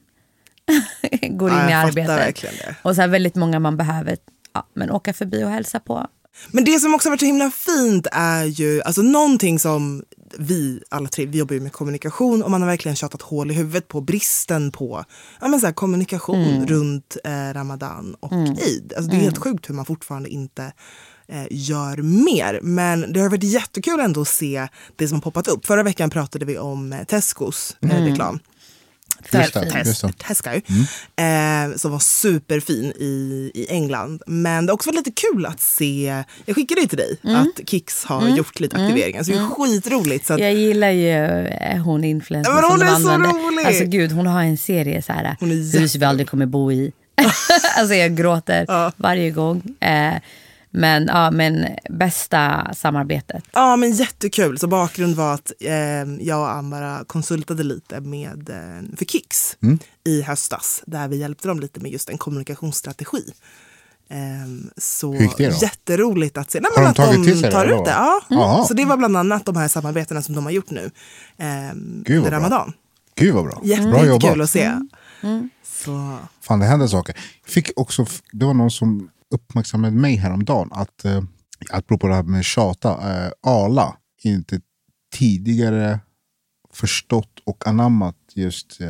går 1.29 1.51
in 1.51 1.57
Ja, 1.57 1.69
i 1.69 1.73
arbetet. 1.73 2.43
Och 2.81 2.95
så 2.95 3.01
här, 3.01 3.07
väldigt 3.07 3.35
många 3.35 3.59
man 3.59 3.77
behöver 3.77 4.17
ja, 4.53 4.67
men 4.73 4.91
åka 4.91 5.13
förbi 5.13 5.43
och 5.43 5.49
hälsa 5.49 5.79
på. 5.79 6.07
Men 6.51 6.63
det 6.63 6.79
som 6.79 6.93
också 6.93 7.09
varit 7.09 7.19
så 7.19 7.25
himla 7.25 7.51
fint 7.51 8.07
är 8.11 8.43
ju, 8.43 8.81
alltså 8.81 9.01
någonting 9.01 9.59
som 9.59 10.03
vi 10.39 10.81
alla 10.89 11.07
tre, 11.09 11.25
vi 11.25 11.37
jobbar 11.37 11.53
ju 11.53 11.61
med 11.61 11.71
kommunikation 11.71 12.43
och 12.43 12.51
man 12.51 12.61
har 12.61 12.69
verkligen 12.69 12.95
tjatat 12.95 13.21
hål 13.21 13.51
i 13.51 13.53
huvudet 13.53 13.87
på 13.87 14.01
bristen 14.01 14.71
på 14.71 15.03
ja, 15.41 15.47
men 15.47 15.59
så 15.59 15.65
här, 15.65 15.73
kommunikation 15.73 16.43
Mm. 16.43 16.65
runt 16.67 17.17
eh, 17.23 17.53
Ramadan 17.53 18.15
och 18.19 18.31
Mm. 18.31 18.51
Eid. 18.53 18.93
Alltså, 18.97 19.11
det 19.11 19.17
är 19.17 19.21
helt 19.21 19.37
sjukt 19.37 19.69
hur 19.69 19.75
man 19.75 19.85
fortfarande 19.85 20.29
inte 20.29 20.73
eh, 21.27 21.47
gör 21.51 21.97
mer. 21.97 22.59
Men 22.63 23.13
det 23.13 23.19
har 23.19 23.29
varit 23.29 23.43
jättekul 23.43 23.99
ändå 23.99 24.21
att 24.21 24.27
se 24.27 24.67
det 24.95 25.07
som 25.07 25.15
har 25.15 25.21
poppat 25.21 25.47
upp. 25.47 25.65
Förra 25.65 25.83
veckan 25.83 26.09
pratade 26.09 26.45
vi 26.45 26.57
om 26.57 26.93
eh, 26.93 27.03
Tescos 27.03 27.77
eh, 27.81 27.89
Mm. 27.97 28.09
reklam. 28.09 28.39
Det. 29.31 29.51
Tesco, 30.17 30.49
eh, 30.49 31.75
som 31.77 31.91
var 31.91 31.99
superfin 31.99 32.85
i, 32.99 33.51
i 33.53 33.65
England. 33.69 34.21
Men 34.27 34.65
det 34.65 34.71
har 34.71 34.75
också 34.75 34.89
varit 34.89 35.07
lite 35.07 35.21
kul 35.31 35.45
att 35.45 35.61
se, 35.61 36.23
jag 36.45 36.55
skickade 36.55 36.81
ju 36.81 36.87
till 36.87 36.97
dig 36.97 37.17
Mm. 37.23 37.35
att 37.41 37.69
Kicks 37.69 38.03
har 38.05 38.21
Mm. 38.21 38.35
gjort 38.35 38.59
lite 38.59 38.75
Mm. 38.75 38.87
aktiveringar. 38.87 39.23
Så 39.23 39.31
det 39.31 39.37
är 39.37 39.39
Mm. 39.39 39.51
skitroligt. 39.51 40.25
Så 40.25 40.33
att, 40.33 40.39
Jag 40.39 40.53
gillar 40.53 40.89
ju 40.91 41.11
eh, 41.47 41.77
hon 41.83 42.03
influencern 42.03 42.55
Ja, 42.55 42.61
men 42.61 42.69
hon 42.71 42.79
som 42.79 42.87
är 42.87 42.91
så 42.99 43.09
använder. 43.09 43.47
rolig! 43.47 43.65
Alltså 43.65 43.83
gud, 43.85 44.11
hon 44.11 44.27
har 44.27 44.41
en 44.43 44.57
serie 44.57 45.01
så 45.01 45.13
här, 45.13 45.23
är 45.41 45.79
hus 45.79 45.95
vi 45.95 46.05
aldrig 46.05 46.29
kommer 46.29 46.45
bo 46.45 46.71
i. 46.71 46.91
alltså 47.77 47.95
jag 47.95 48.15
gråter 48.17 48.91
varje 49.01 49.31
gång. 49.31 49.61
Eh, 49.79 50.13
Men, 50.77 51.05
ja, 51.07 51.31
men 51.31 51.65
bästa 51.89 52.73
samarbetet. 52.75 53.43
Ja 53.51 53.75
men 53.75 53.91
jättekul. 53.91 54.59
Så 54.59 54.67
bakgrund 54.67 55.15
var 55.15 55.33
att 55.33 55.51
eh, 55.59 55.73
jag 56.19 56.39
och 56.39 56.51
Ambara 56.51 57.03
konsultade 57.07 57.63
lite 57.63 57.99
med 58.01 58.49
eh, 58.49 58.97
för 58.97 59.05
Kicks 59.05 59.57
Mm. 59.63 59.79
i 60.03 60.21
höstas. 60.21 60.83
Där 60.85 61.07
vi 61.07 61.17
hjälpte 61.17 61.47
dem 61.47 61.59
lite 61.59 61.79
med 61.79 61.91
just 61.91 62.09
en 62.09 62.17
kommunikationsstrategi. 62.17 63.23
Ehm, 64.09 64.69
så 64.77 65.11
det 65.13 65.49
då? 65.49 65.55
jätteroligt 65.61 66.37
att 66.37 66.51
se. 66.51 66.59
Nej, 66.59 66.71
Har 66.75 66.81
de 66.83 66.89
att 66.89 66.95
tagit 66.95 67.15
de 67.15 67.23
till 67.25 67.39
sig 67.39 67.49
det, 67.49 67.51
tar 67.51 67.65
eller 67.65 67.79
ut 67.79 67.85
det. 67.85 67.91
Ja. 67.91 68.21
Jaha. 68.29 68.65
Så 68.65 68.73
det 68.73 68.85
var 68.85 68.97
bland 68.97 69.17
annat 69.17 69.45
de 69.45 69.55
här 69.55 69.67
samarbetena 69.67 70.21
som 70.21 70.35
de 70.35 70.43
har 70.45 70.51
gjort 70.51 70.69
nu. 70.69 70.91
ehm, 71.37 72.03
Gud, 72.05 72.17
vad 72.23 72.25
under 72.25 72.29
bra. 72.29 72.39
Ramadan. 72.39 72.73
Gud 73.15 73.33
vad 73.33 73.43
bra. 73.43 73.61
Jätte, 73.63 73.81
Bra 73.81 74.05
jobbat. 74.05 74.23
jättekul 74.23 74.41
att 74.41 74.49
se. 74.49 74.71
Så, 75.63 76.17
Fan, 76.41 76.59
det 76.59 76.65
händer 76.65 76.87
saker. 76.87 77.15
Fick 77.45 77.71
också, 77.75 78.05
det 78.31 78.45
var 78.45 78.53
någon 78.53 78.71
som 78.71 79.09
uppmärksammade 79.35 79.95
mig 79.95 80.15
häromdagen 80.15 80.69
att, 80.71 81.05
eh, 81.05 81.23
apropå 81.71 82.07
det 82.07 82.15
här 82.15 82.23
med 82.23 82.45
tjata, 82.45 82.89
eh, 82.89 83.31
Ala 83.41 83.97
inte 84.23 84.61
tidigare 85.13 85.99
förstått 86.73 87.39
och 87.45 87.67
anammat 87.67 88.15
just 88.33 88.81
eh, 88.81 88.87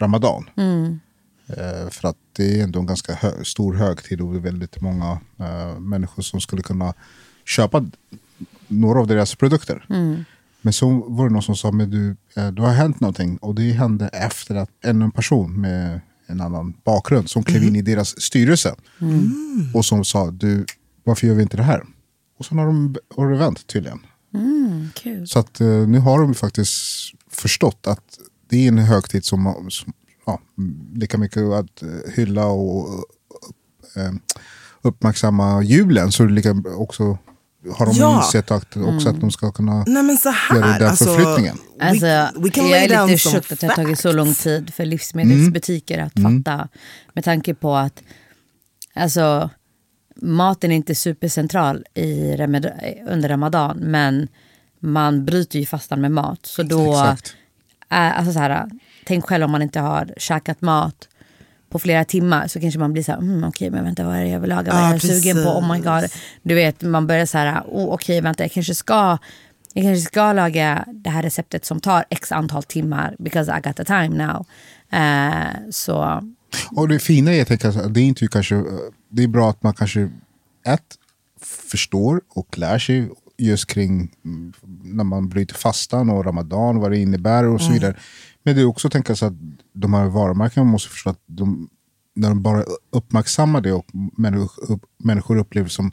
Ramadan. 0.00 0.50
Mm. 0.56 1.00
Eh, 1.48 1.90
för 1.90 2.08
att 2.08 2.16
det 2.32 2.60
är 2.60 2.64
ändå 2.64 2.80
en 2.80 2.86
ganska 2.86 3.14
hö- 3.14 3.44
stor 3.44 3.74
högtid 3.74 4.20
och 4.20 4.32
det 4.32 4.38
är 4.38 4.42
väldigt 4.42 4.80
många 4.80 5.20
eh, 5.38 5.78
människor 5.80 6.22
som 6.22 6.40
skulle 6.40 6.62
kunna 6.62 6.94
köpa 7.44 7.84
några 8.68 9.00
av 9.00 9.06
deras 9.06 9.34
produkter. 9.34 9.86
Mm. 9.90 10.24
Men 10.62 10.72
så 10.72 11.04
var 11.08 11.26
det 11.26 11.32
någon 11.32 11.42
som 11.42 11.56
sa, 11.56 11.72
men 11.72 11.90
du, 11.90 12.16
eh, 12.36 12.52
det 12.52 12.62
har 12.62 12.72
hänt 12.72 13.00
någonting. 13.00 13.36
Och 13.36 13.54
det 13.54 13.72
hände 13.72 14.08
efter 14.08 14.54
att 14.54 14.70
ännu 14.84 15.04
en 15.04 15.10
person 15.10 15.60
med 15.60 16.00
en 16.26 16.40
annan 16.40 16.74
bakgrund 16.84 17.30
som 17.30 17.42
klev 17.42 17.62
in 17.62 17.76
i 17.76 17.82
deras 17.82 18.20
styrelse. 18.20 18.74
Mm. 19.00 19.70
Och 19.74 19.84
som 19.84 20.04
sa, 20.04 20.30
du, 20.30 20.66
varför 21.04 21.26
gör 21.26 21.34
vi 21.34 21.42
inte 21.42 21.56
det 21.56 21.62
här? 21.62 21.84
Och 22.38 22.46
sen 22.46 22.58
har 22.58 22.66
de 22.66 22.96
har 23.16 23.30
det 23.30 23.38
vänt 23.38 23.66
tydligen. 23.66 24.00
Mm, 24.34 24.88
kul. 24.94 25.26
Så 25.26 25.38
att 25.38 25.60
eh, 25.60 25.66
nu 25.66 25.98
har 25.98 26.20
de 26.20 26.34
faktiskt 26.34 26.72
förstått 27.30 27.86
att 27.86 28.18
det 28.48 28.56
är 28.64 28.68
en 28.68 28.78
högtid 28.78 29.24
som, 29.24 29.66
som 29.68 29.92
ja, 30.26 30.40
lika 30.94 31.18
mycket 31.18 31.42
att 31.42 31.82
eh, 31.82 32.12
hylla 32.14 32.46
och 32.46 33.04
eh, 33.96 34.12
uppmärksamma 34.82 35.62
julen 35.62 36.12
så 36.12 36.22
det 36.22 36.32
lika 36.32 36.62
också 36.76 37.18
har 37.74 37.86
de 37.86 37.96
Ja. 37.96 38.16
insett 38.16 38.50
att, 38.50 38.76
också 38.76 39.08
att 39.08 39.20
de 39.20 39.30
ska 39.30 39.52
kunna 39.52 39.84
Nej 39.86 40.02
men 40.02 40.16
så 40.18 40.28
här. 40.30 40.56
göra 40.56 40.78
den 40.78 40.88
alltså, 40.90 41.04
förflyttningen. 41.04 41.58
Alltså, 41.80 42.06
we 42.40 42.50
can 42.50 42.68
jag 42.68 42.82
är 42.82 43.06
lite 43.06 43.18
chockad 43.18 43.52
att 43.52 43.60
det 43.60 43.66
har 43.66 43.74
tagit 43.74 43.98
så 44.00 44.12
lång 44.12 44.34
tid 44.34 44.74
för 44.74 44.84
livsmedelsbutiker 44.84 45.98
att 45.98 46.18
Mm. 46.18 46.44
fatta. 46.44 46.68
Med 47.12 47.24
tanke 47.24 47.54
på 47.54 47.76
att 47.76 48.02
alltså, 48.94 49.50
maten 50.22 50.70
är 50.72 50.76
inte 50.76 50.94
supercentral 50.94 51.84
i 51.94 52.32
under 53.08 53.28
ramadan. 53.28 53.76
Men 53.78 54.28
man 54.80 55.24
bryter 55.24 55.58
ju 55.58 55.66
fastan 55.66 56.00
med 56.00 56.12
mat. 56.12 56.46
Så 56.46 56.62
då, 56.62 56.90
Exakt. 56.90 57.36
är, 57.88 58.10
alltså 58.12 58.32
så 58.32 58.38
här, 58.38 58.70
tänk 59.06 59.24
själv 59.24 59.44
om 59.44 59.50
man 59.50 59.62
inte 59.62 59.80
har 59.80 60.14
käkat 60.16 60.60
mat 60.60 61.08
på 61.76 61.80
flera 61.80 62.04
timmar 62.04 62.48
så 62.48 62.60
kanske 62.60 62.78
man 62.78 62.92
blir 62.92 63.02
så 63.02 63.12
här, 63.12 63.18
mm, 63.18 63.44
okej 63.44 63.70
men 63.70 63.84
vänta 63.84 64.04
vad 64.04 64.16
är 64.16 64.24
det 64.24 64.28
jag 64.28 64.40
vill 64.40 64.50
laga, 64.50 64.72
vad 64.72 64.82
är 64.82 64.86
Ja, 64.86 64.92
jag 64.92 65.00
sugen 65.00 65.44
på, 65.44 65.50
oh 65.50 65.72
my 65.72 65.80
god. 65.80 66.10
Du 66.42 66.54
vet, 66.54 66.82
man 66.82 67.06
börjar 67.06 67.26
så 67.26 67.38
här, 67.38 67.60
oh, 67.60 67.92
okej 67.94 68.20
vänta 68.20 68.44
jag 68.44 68.52
kanske 68.52 68.74
ska 68.74 69.18
jag 69.74 69.84
kanske 69.84 70.06
ska 70.06 70.32
laga 70.32 70.84
det 70.92 71.10
här 71.10 71.22
receptet 71.22 71.64
som 71.64 71.80
tar 71.80 72.04
x 72.10 72.32
antal 72.32 72.62
timmar 72.62 73.16
because 73.18 73.58
I 73.58 73.60
got 73.68 73.76
the 73.76 73.84
time 73.84 74.08
now. 74.08 74.46
Eh, 74.90 75.70
så 75.70 76.22
Och 76.70 76.88
det 76.88 76.98
fina 76.98 77.32
är, 77.32 77.38
jag 77.38 77.46
tänker, 77.46 77.68
att 77.68 77.94
det 77.94 78.00
är 78.00 78.04
inte 78.04 78.28
kanske, 78.28 78.64
det 79.08 79.22
är 79.22 79.28
bra 79.28 79.50
att 79.50 79.62
man 79.62 79.74
kanske 79.74 80.10
ett, 80.66 80.94
förstår 81.70 82.20
och 82.28 82.58
lär 82.58 82.78
sig 82.78 83.10
just 83.38 83.66
kring 83.66 84.10
mm, 84.24 84.52
när 84.82 85.04
man 85.04 85.28
bryter 85.28 85.54
fastan 85.54 86.10
och 86.10 86.24
ramadan, 86.24 86.80
vad 86.80 86.90
det 86.90 86.98
innebär 86.98 87.44
och 87.44 87.60
så 87.60 87.72
Mm. 87.72 87.94
Men 88.46 88.56
det 88.56 88.60
är 88.60 88.66
också 88.66 88.88
att 88.88 88.92
tänka 88.92 89.16
sig 89.16 89.28
att 89.28 89.34
de 89.72 89.94
här 89.94 90.06
varumärkena 90.06 90.64
måste 90.64 90.90
förstå 90.90 91.10
att 91.10 91.22
de, 91.26 91.68
när 92.14 92.28
de 92.28 92.42
bara 92.42 92.64
uppmärksammar 92.92 93.60
det 93.60 93.72
och 93.72 93.86
människor 94.98 95.36
upplever 95.36 95.68
som 95.68 95.92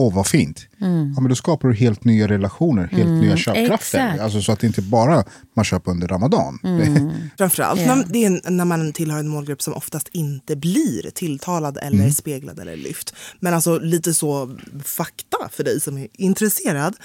Åh 0.00 0.14
vad 0.14 0.26
fint. 0.26 0.66
Mm. 0.80 1.12
Ja, 1.16 1.20
men 1.20 1.28
då 1.28 1.34
skapar 1.34 1.68
du 1.68 1.74
helt 1.74 2.04
nya 2.04 2.28
relationer, 2.28 2.82
helt 2.92 3.02
Mm, 3.08 3.20
nya 3.20 3.36
köpkrafter. 3.36 4.18
Alltså, 4.20 4.40
så 4.42 4.52
att 4.52 4.60
det 4.60 4.66
inte 4.66 4.82
bara 4.82 5.24
man 5.56 5.64
köper 5.64 5.90
under 5.90 6.08
ramadan. 6.08 6.58
Mm. 6.64 7.10
Framförallt 7.38 7.80
Ja. 7.80 7.94
när, 7.94 8.04
det 8.08 8.24
är 8.24 8.50
när 8.50 8.64
man 8.64 8.92
tillhör 8.92 9.18
en 9.18 9.28
målgrupp 9.28 9.62
som 9.62 9.74
oftast 9.74 10.08
inte 10.12 10.56
blir 10.56 11.10
tilltalad 11.10 11.78
eller 11.82 11.98
Mm. 11.98 12.12
speglad 12.12 12.58
eller 12.58 12.76
lyft. 12.76 13.14
Men 13.40 13.54
alltså 13.54 13.78
lite 13.78 14.14
så 14.14 14.56
fakta 14.84 15.36
för 15.52 15.64
dig 15.64 15.80
som 15.80 15.98
är 15.98 16.08
intresserad. 16.12 16.96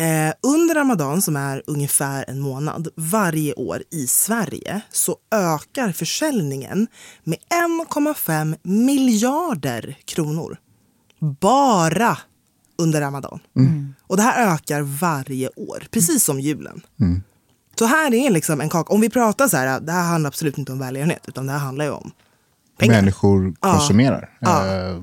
Eh, 0.00 0.34
under 0.52 0.74
Ramadan 0.74 1.22
som 1.22 1.36
är 1.36 1.62
ungefär 1.66 2.24
en 2.28 2.40
månad 2.40 2.88
varje 2.96 3.52
år 3.54 3.82
i 3.90 4.06
Sverige 4.06 4.80
så 4.92 5.16
ökar 5.34 5.92
försäljningen 5.92 6.86
med 7.24 7.38
1,5 7.64 8.56
miljarder 8.62 9.96
kronor. 10.04 10.56
Bara 11.40 12.18
under 12.78 13.00
Ramadan. 13.00 13.40
Och 14.06 14.16
det 14.16 14.22
här 14.22 14.54
ökar 14.54 14.82
varje 14.82 15.48
år, 15.48 15.84
precis 15.90 16.24
som 16.24 16.40
julen. 16.40 16.80
Mm. 17.00 17.22
Så 17.78 17.86
här 17.86 18.14
är 18.14 18.30
liksom 18.30 18.60
en 18.60 18.68
kaka. 18.68 18.92
Om 18.92 19.00
vi 19.00 19.10
pratar 19.10 19.48
så 19.48 19.56
här, 19.56 19.80
det 19.80 19.92
här 19.92 20.04
handlar 20.04 20.28
absolut 20.28 20.58
inte 20.58 20.72
om 20.72 20.78
välgörenhet 20.78 21.28
utan 21.28 21.46
det 21.46 21.52
här 21.52 21.58
handlar 21.58 21.84
ju 21.84 21.90
om 21.90 22.10
pengar. 22.78 22.94
Människor 22.94 23.54
konsumerar. 23.60 24.30
Ja. 24.40 24.66
Eh, 24.66 24.96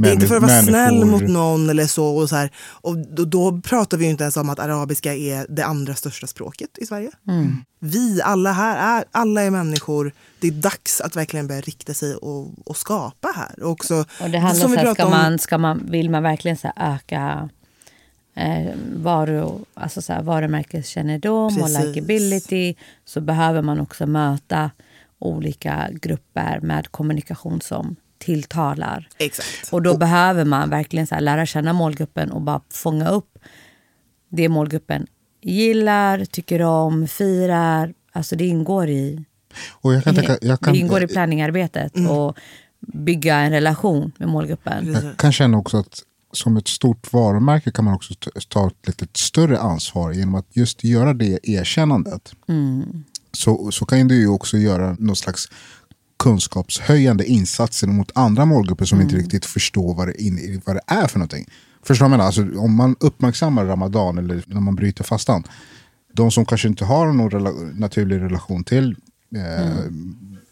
Det 0.00 0.08
är 0.08 0.12
inte 0.12 0.26
för 0.26 0.36
att 0.36 0.42
vara 0.42 0.52
människor- 0.52 0.70
snäll 0.72 1.04
mot 1.04 1.22
någon 1.22 1.70
eller 1.70 1.86
så. 1.86 2.16
Och, 2.16 2.28
så 2.28 2.36
här. 2.36 2.50
och 2.58 2.98
då, 2.98 3.24
då 3.24 3.60
pratar 3.60 3.96
vi 3.96 4.04
ju 4.04 4.10
inte 4.10 4.24
ens 4.24 4.36
om 4.36 4.50
att 4.50 4.58
arabiska 4.58 5.14
är 5.14 5.46
det 5.48 5.64
andra 5.64 5.94
största 5.94 6.26
språket 6.26 6.78
i 6.78 6.86
Sverige. 6.86 7.10
Mm. 7.28 7.56
Vi 7.80 8.22
alla 8.22 8.52
här 8.52 8.98
är, 8.98 9.04
alla 9.10 9.42
är 9.42 9.50
människor. 9.50 10.12
Det 10.40 10.46
är 10.48 10.52
dags 10.52 11.00
att 11.00 11.16
verkligen 11.16 11.46
börja 11.46 11.60
rikta 11.60 11.94
sig 11.94 12.14
och, 12.14 12.48
och 12.66 12.76
skapa 12.76 13.28
här. 13.36 13.62
Och, 13.62 13.70
också, 13.70 13.94
Och 14.22 14.30
det 14.30 14.38
handlar 14.38 14.60
som 14.66 14.70
så 14.72 14.76
här, 14.78 14.84
pratade 14.84 14.94
ska 14.94 15.04
om- 15.04 15.10
man, 15.10 15.38
ska 15.38 15.58
man, 15.58 15.86
vill 15.90 16.10
man 16.10 16.22
verkligen 16.22 16.56
så 16.56 16.72
här 16.76 16.94
öka 16.94 17.48
eh, 18.34 18.74
varu, 18.96 19.50
alltså 19.74 20.02
så 20.02 20.12
här, 20.12 20.22
varumärkeskännedom 20.22 21.46
och 21.58 21.62
Precis. 21.68 21.84
likability 21.84 22.74
så 23.04 23.20
behöver 23.20 23.62
man 23.62 23.80
också 23.80 24.06
möta 24.06 24.70
olika 25.18 25.88
grupper 25.92 26.60
med 26.62 26.88
kommunikation 26.92 27.60
som 27.60 27.96
tilltalar. 28.18 29.08
Exakt. 29.18 29.72
Och 29.72 29.82
då 29.82 29.96
behöver 29.96 30.44
man 30.44 30.70
verkligen 30.70 31.06
så 31.06 31.14
här, 31.14 31.22
lära 31.22 31.46
känna 31.46 31.72
målgruppen 31.72 32.30
och 32.30 32.40
bara 32.42 32.60
fånga 32.70 33.08
upp 33.08 33.38
det 34.28 34.48
målgruppen 34.48 35.06
gillar, 35.42 36.24
tycker 36.24 36.62
om, 36.62 37.08
firar. 37.08 37.94
Alltså 38.12 38.36
det 38.36 38.46
ingår 38.46 38.88
i, 38.88 39.24
Och 39.70 39.94
jag 39.94 40.04
kan 40.04 40.14
tänka, 40.14 40.38
jag 40.42 40.60
kan, 40.60 40.72
det 40.72 40.78
ingår 40.78 41.02
i 41.02 41.06
planningarbetet 41.06 41.92
och 42.10 42.38
bygga 42.80 43.36
en 43.36 43.50
relation 43.50 44.12
med 44.18 44.28
målgruppen. 44.28 44.92
Jag 44.92 45.16
kan 45.16 45.32
känna 45.32 45.58
också 45.58 45.76
att 45.76 46.02
som 46.32 46.56
ett 46.56 46.68
stort 46.68 47.12
varumärke 47.12 47.70
kan 47.70 47.84
man 47.84 47.94
också 47.94 48.14
ta- 48.14 48.30
ta 48.48 48.66
ett 48.66 48.86
lite 48.86 49.06
större 49.12 49.58
ansvar 49.58 50.12
genom 50.12 50.34
att 50.34 50.46
just 50.56 50.84
göra 50.84 51.14
det 51.14 51.38
erkännandet. 51.42 52.32
Mm. 52.48 53.04
Så, 53.32 53.70
så 53.72 53.86
kan 53.86 54.08
du 54.08 54.16
ju 54.16 54.28
också 54.28 54.56
göra 54.56 54.96
någon 54.98 55.16
slags 55.16 55.48
kunskapshöjande 56.18 57.24
insatser 57.24 57.86
mot 57.86 58.10
andra 58.14 58.44
målgrupper 58.44 58.84
som 58.84 59.00
inte 59.00 59.16
riktigt 59.16 59.46
förstår 59.46 59.94
vad 59.94 60.08
det, 60.08 60.22
in, 60.22 60.62
vad 60.66 60.76
det 60.76 60.80
är 60.86 61.06
för 61.06 61.18
någonting. 61.18 61.46
Förstår 61.82 62.04
du 62.06 62.10
vad 62.10 62.12
jag 62.12 62.18
menar? 62.18 62.24
Alltså, 62.24 62.60
om 62.60 62.74
man 62.74 62.96
uppmärksammar 63.00 63.64
ramadan 63.64 64.18
eller 64.18 64.42
när 64.46 64.60
man 64.60 64.74
bryter 64.74 65.04
fastan. 65.04 65.44
De 66.12 66.30
som 66.30 66.46
kanske 66.46 66.68
inte 66.68 66.84
har 66.84 67.12
någon 67.12 67.30
rela 67.30 67.50
naturlig 67.74 68.16
relation 68.20 68.64
till 68.64 68.96
eh, 69.36 69.68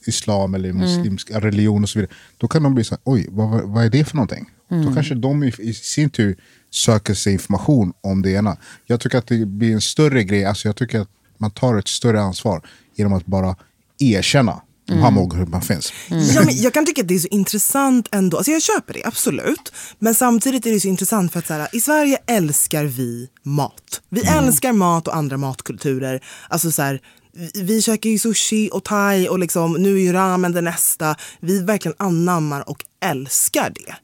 islam 0.06 0.54
eller 0.54 0.72
muslimsk 0.72 1.30
religion 1.30 1.82
och 1.82 1.88
så 1.88 1.98
vidare. 1.98 2.14
Då 2.38 2.48
kan 2.48 2.62
de 2.62 2.74
bli 2.74 2.84
så 2.84 2.94
här, 2.94 3.00
oj, 3.04 3.26
vad, 3.30 3.62
vad- 3.62 3.84
är 3.84 3.90
det 3.90 4.04
för 4.04 4.16
någonting? 4.16 4.50
Då 4.68 4.94
kanske 4.94 5.14
de 5.14 5.42
i, 5.44 5.52
i 5.58 5.74
sin 5.74 6.10
tur 6.10 6.36
söker 6.70 7.14
sig 7.14 7.32
information 7.32 7.92
om 8.00 8.22
det 8.22 8.30
ena. 8.30 8.56
Jag 8.86 9.00
tycker 9.00 9.18
att 9.18 9.26
det 9.26 9.46
blir 9.46 9.72
en 9.74 9.80
större 9.80 10.24
grej, 10.24 10.44
alltså 10.44 10.68
jag 10.68 10.76
tycker 10.76 11.00
att 11.00 11.08
man 11.38 11.50
tar 11.50 11.78
ett 11.78 11.88
större 11.88 12.20
ansvar 12.20 12.66
genom 12.94 13.12
att 13.12 13.26
bara 13.26 13.56
erkänna 13.98 14.60
Mm. 14.90 15.14
målgrupperna 15.14 15.60
finns. 15.60 15.92
Ja, 16.08 16.42
men 16.44 16.56
jag 16.56 16.74
kan 16.74 16.86
tycka 16.86 17.02
att 17.02 17.08
det 17.08 17.14
är 17.14 17.18
så 17.18 17.28
intressant 17.28 18.08
ändå. 18.12 18.36
Alltså 18.36 18.52
jag 18.52 18.62
köper 18.62 18.94
det, 18.94 19.04
absolut. 19.04 19.72
Men 19.98 20.14
samtidigt 20.14 20.66
är 20.66 20.70
det 20.70 20.80
så 20.80 20.88
intressant 20.88 21.32
för 21.32 21.38
att 21.38 21.46
så 21.46 21.52
här, 21.52 21.68
i 21.72 21.80
Sverige 21.80 22.18
älskar 22.26 22.84
vi 22.84 23.28
mat. 23.42 24.00
Vi 24.08 24.20
älskar 24.20 24.72
mat 24.72 25.08
och 25.08 25.16
andra 25.16 25.36
matkulturer. 25.36 26.20
Alltså 26.48 26.70
så 26.72 26.82
här, 26.82 27.00
vi- 27.36 27.62
vi 27.62 27.82
käkar 27.82 28.10
ju 28.10 28.18
sushi 28.18 28.70
och 28.72 28.84
thai 28.84 29.28
och 29.28 29.38
liksom, 29.38 29.72
nu 29.72 29.94
är 29.96 30.00
ju 30.00 30.12
ramen 30.12 30.52
det 30.52 30.60
nästa. 30.60 31.16
Vi 31.40 31.58
verkligen 31.62 31.94
anammar 31.98 32.68
och 32.70 32.84
älskar 33.04 33.70
det. 33.74 33.94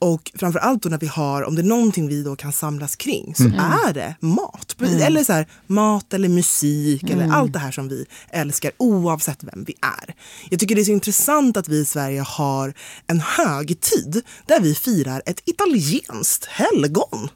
Och 0.00 0.32
framförallt 0.34 0.82
då 0.82 0.88
när 0.88 0.98
vi 0.98 1.06
har, 1.06 1.42
om 1.42 1.54
det 1.54 1.60
är 1.62 1.64
någonting 1.64 2.08
vi 2.08 2.22
då 2.22 2.36
kan 2.36 2.52
samlas 2.52 2.96
kring 2.96 3.34
så 3.34 3.44
Mm. 3.44 3.58
är 3.60 3.92
det 3.94 4.14
mat. 4.20 4.76
Mm. 4.80 5.00
Eller 5.02 5.24
så 5.24 5.32
här, 5.32 5.46
mat 5.66 6.14
eller 6.14 6.28
musik 6.28 7.02
Mm. 7.02 7.18
eller 7.20 7.34
allt 7.34 7.52
det 7.52 7.58
här 7.58 7.70
som 7.70 7.88
vi 7.88 8.06
älskar 8.30 8.72
oavsett 8.76 9.44
vem 9.44 9.64
vi 9.64 9.74
är. 10.02 10.14
Jag 10.50 10.60
tycker 10.60 10.74
det 10.74 10.80
är 10.80 10.84
så 10.84 10.90
intressant 10.92 11.56
att 11.56 11.68
vi 11.68 11.78
i 11.78 11.84
Sverige 11.84 12.20
har 12.20 12.74
en 13.06 13.20
högtid 13.20 14.22
där 14.46 14.60
vi 14.60 14.74
firar 14.74 15.22
ett 15.26 15.42
italienskt 15.44 16.44
helgon 16.44 17.28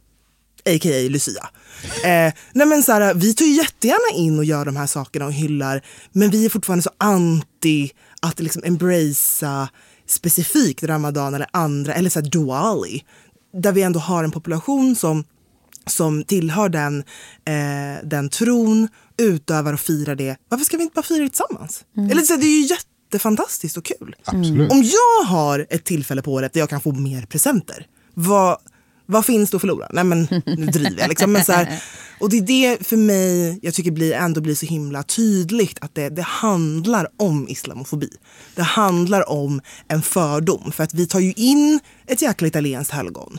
a.k.a. 0.64 1.08
Lucia. 1.08 1.48
Eh, 2.04 2.32
nej 2.52 2.66
men 2.66 2.82
så 2.82 2.92
här, 2.92 3.14
vi 3.14 3.34
tar 3.34 3.44
ju 3.44 3.52
jättegärna 3.52 4.18
in 4.18 4.38
och 4.38 4.44
gör 4.44 4.64
de 4.64 4.76
här 4.76 4.86
sakerna 4.86 5.26
och 5.26 5.32
hyllar 5.32 5.82
men 6.12 6.30
vi 6.30 6.44
är 6.44 6.48
fortfarande 6.48 6.82
så 6.82 6.90
anti 6.98 7.90
att 8.20 8.40
liksom 8.40 8.62
embracea 8.64 9.68
specifikt 10.12 10.82
Ramadan 10.82 11.34
eller 11.34 11.46
andra, 11.50 11.94
eller 11.94 12.10
så 12.10 12.20
här 12.20 12.30
Diwali. 12.30 13.04
Där 13.54 13.72
vi 13.72 13.82
ändå 13.82 13.98
har 13.98 14.24
en 14.24 14.30
population 14.30 14.96
som, 14.96 15.24
som 15.86 16.24
tillhör 16.24 16.68
den, 16.68 16.98
eh, 17.44 18.04
den 18.04 18.28
tron, 18.28 18.88
utövar 19.18 19.72
och 19.72 19.80
firar 19.80 20.14
det. 20.14 20.36
Varför 20.48 20.64
ska 20.64 20.76
vi 20.76 20.82
inte 20.82 20.94
bara 20.94 21.02
fira 21.02 21.22
det 21.22 21.28
tillsammans? 21.28 21.84
Eller 22.10 22.22
så 22.22 22.32
här, 22.32 22.40
det 22.40 22.46
är 22.46 22.60
ju 22.60 22.66
jättefantastiskt 22.66 23.76
och 23.76 23.84
kul. 23.84 24.16
Absolut. 24.24 24.72
Om 24.72 24.82
jag 24.82 25.26
har 25.26 25.66
ett 25.70 25.84
tillfälle 25.84 26.22
på 26.22 26.32
året 26.32 26.52
där 26.52 26.60
jag 26.60 26.70
kan 26.70 26.80
få 26.80 26.92
mer 26.92 27.22
presenter, 27.22 27.86
vad, 28.14 28.56
vad 29.06 29.24
finns 29.26 29.50
då 29.50 29.56
att 29.56 29.60
förlora? 29.60 29.86
Nej 29.92 30.04
men 30.04 30.28
nu 30.46 30.66
driver 30.66 31.00
jag 31.00 31.08
liksom. 31.08 31.32
Men 31.32 31.44
så 31.44 31.52
här, 31.52 31.82
och 32.20 32.30
det 32.30 32.36
är 32.36 32.42
det 32.42 32.86
för 32.86 32.96
mig 32.96 33.58
jag 33.62 33.74
tycker 33.74 33.90
blir, 33.90 34.12
ändå 34.12 34.40
blir 34.40 34.54
så 34.54 34.66
himla 34.66 35.02
tydligt 35.02 35.78
att 35.80 35.94
det, 35.94 36.08
det 36.08 36.22
handlar 36.22 37.08
om 37.16 37.48
islamofobi. 37.48 38.08
Det 38.54 38.62
handlar 38.62 39.30
om 39.30 39.60
en 39.88 40.02
fördom 40.02 40.72
för 40.72 40.84
att 40.84 40.94
vi 40.94 41.06
tar 41.06 41.20
ju 41.20 41.32
in 41.36 41.80
ett 42.06 42.22
jäkla 42.22 42.48
italienskt 42.48 42.92
helgon. 42.92 43.38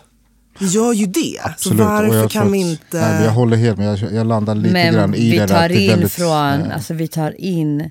Vi 0.59 0.65
gör 0.67 0.93
ju 0.93 1.05
det. 1.05 1.39
Absolut. 1.43 1.79
Så 1.79 1.83
varför 1.85 2.15
jag 2.17 2.31
kan 2.31 2.51
vi 2.51 2.57
inte... 2.71 2.99
Nej, 2.99 3.13
men 3.13 3.23
jag 3.23 3.31
håller 3.31 3.57
helt 3.57 3.77
med. 3.77 3.99
Jag, 3.99 4.13
jag 4.13 4.27
landar 4.27 4.55
lite 4.55 4.73
Men 4.73 4.93
grann 4.93 5.15
i 5.15 5.31
vi 5.31 5.37
det. 5.37 5.47
tar 5.47 5.55
att 5.63 5.69
det 5.69 5.75
är 5.75 5.81
in 5.83 5.89
väldigt, 5.89 6.11
från, 6.11 6.61
eh, 6.61 6.73
alltså 6.75 6.93
vi 6.93 7.07
tar 7.07 7.41
in, 7.41 7.89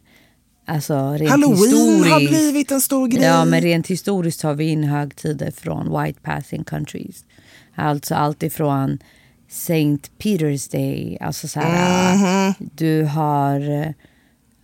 alltså 0.67 1.11
rent 1.13 1.31
Halloween 1.31 1.57
historiskt. 1.57 2.13
har 2.13 2.21
blivit 2.21 2.71
en 2.71 2.81
stor 2.81 3.09
grej. 3.09 3.23
Ja, 3.23 3.45
men 3.45 3.61
rent 3.61 3.87
historiskt 3.87 4.41
tar 4.41 4.55
vi 4.55 4.65
in 4.65 4.85
högtider 4.85 5.51
från 5.57 6.03
white 6.03 6.21
passing 6.23 6.65
countries. 6.65 7.17
Alltså 7.75 8.15
allt 8.15 8.43
ifrån 8.43 8.99
Saint 9.51 10.11
Peter's 10.19 10.73
Day, 10.73 11.19
alltså 11.21 11.49
så 11.49 11.61
här, 11.61 12.17
Mhm. 12.17 12.55
du 12.59 13.05
har 13.05 13.95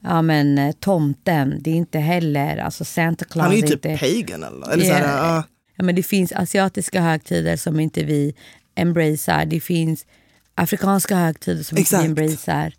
Ja 0.00 0.22
men 0.22 0.58
eh, 0.58 0.72
tomten, 0.72 1.58
det 1.62 1.70
är 1.70 1.74
inte 1.74 1.98
heller, 1.98 2.56
alltså 2.56 2.84
Santa 2.84 3.24
Claus 3.24 3.44
Han 3.44 3.52
är 3.52 3.56
ju 3.56 3.62
typ 3.62 3.86
inte... 3.86 3.98
pagan 3.98 4.42
eller, 4.42 4.72
eller 4.72 4.84
så 4.84 4.92
här, 4.92 5.00
Yeah. 5.02 5.44
ja. 5.76 5.82
Men 5.84 5.94
det 5.94 6.02
finns 6.02 6.32
asiatiska 6.32 7.00
högtider 7.00 7.56
som 7.56 7.80
inte 7.80 8.04
vi 8.04 8.34
embracear. 8.74 9.44
Det 9.46 9.60
finns 9.60 10.06
afrikanska 10.54 11.16
högtider 11.16 11.62
som 11.62 11.78
Exakt. 11.78 12.04
inte 12.04 12.22
vi 12.22 12.26
embracear. 12.28 12.74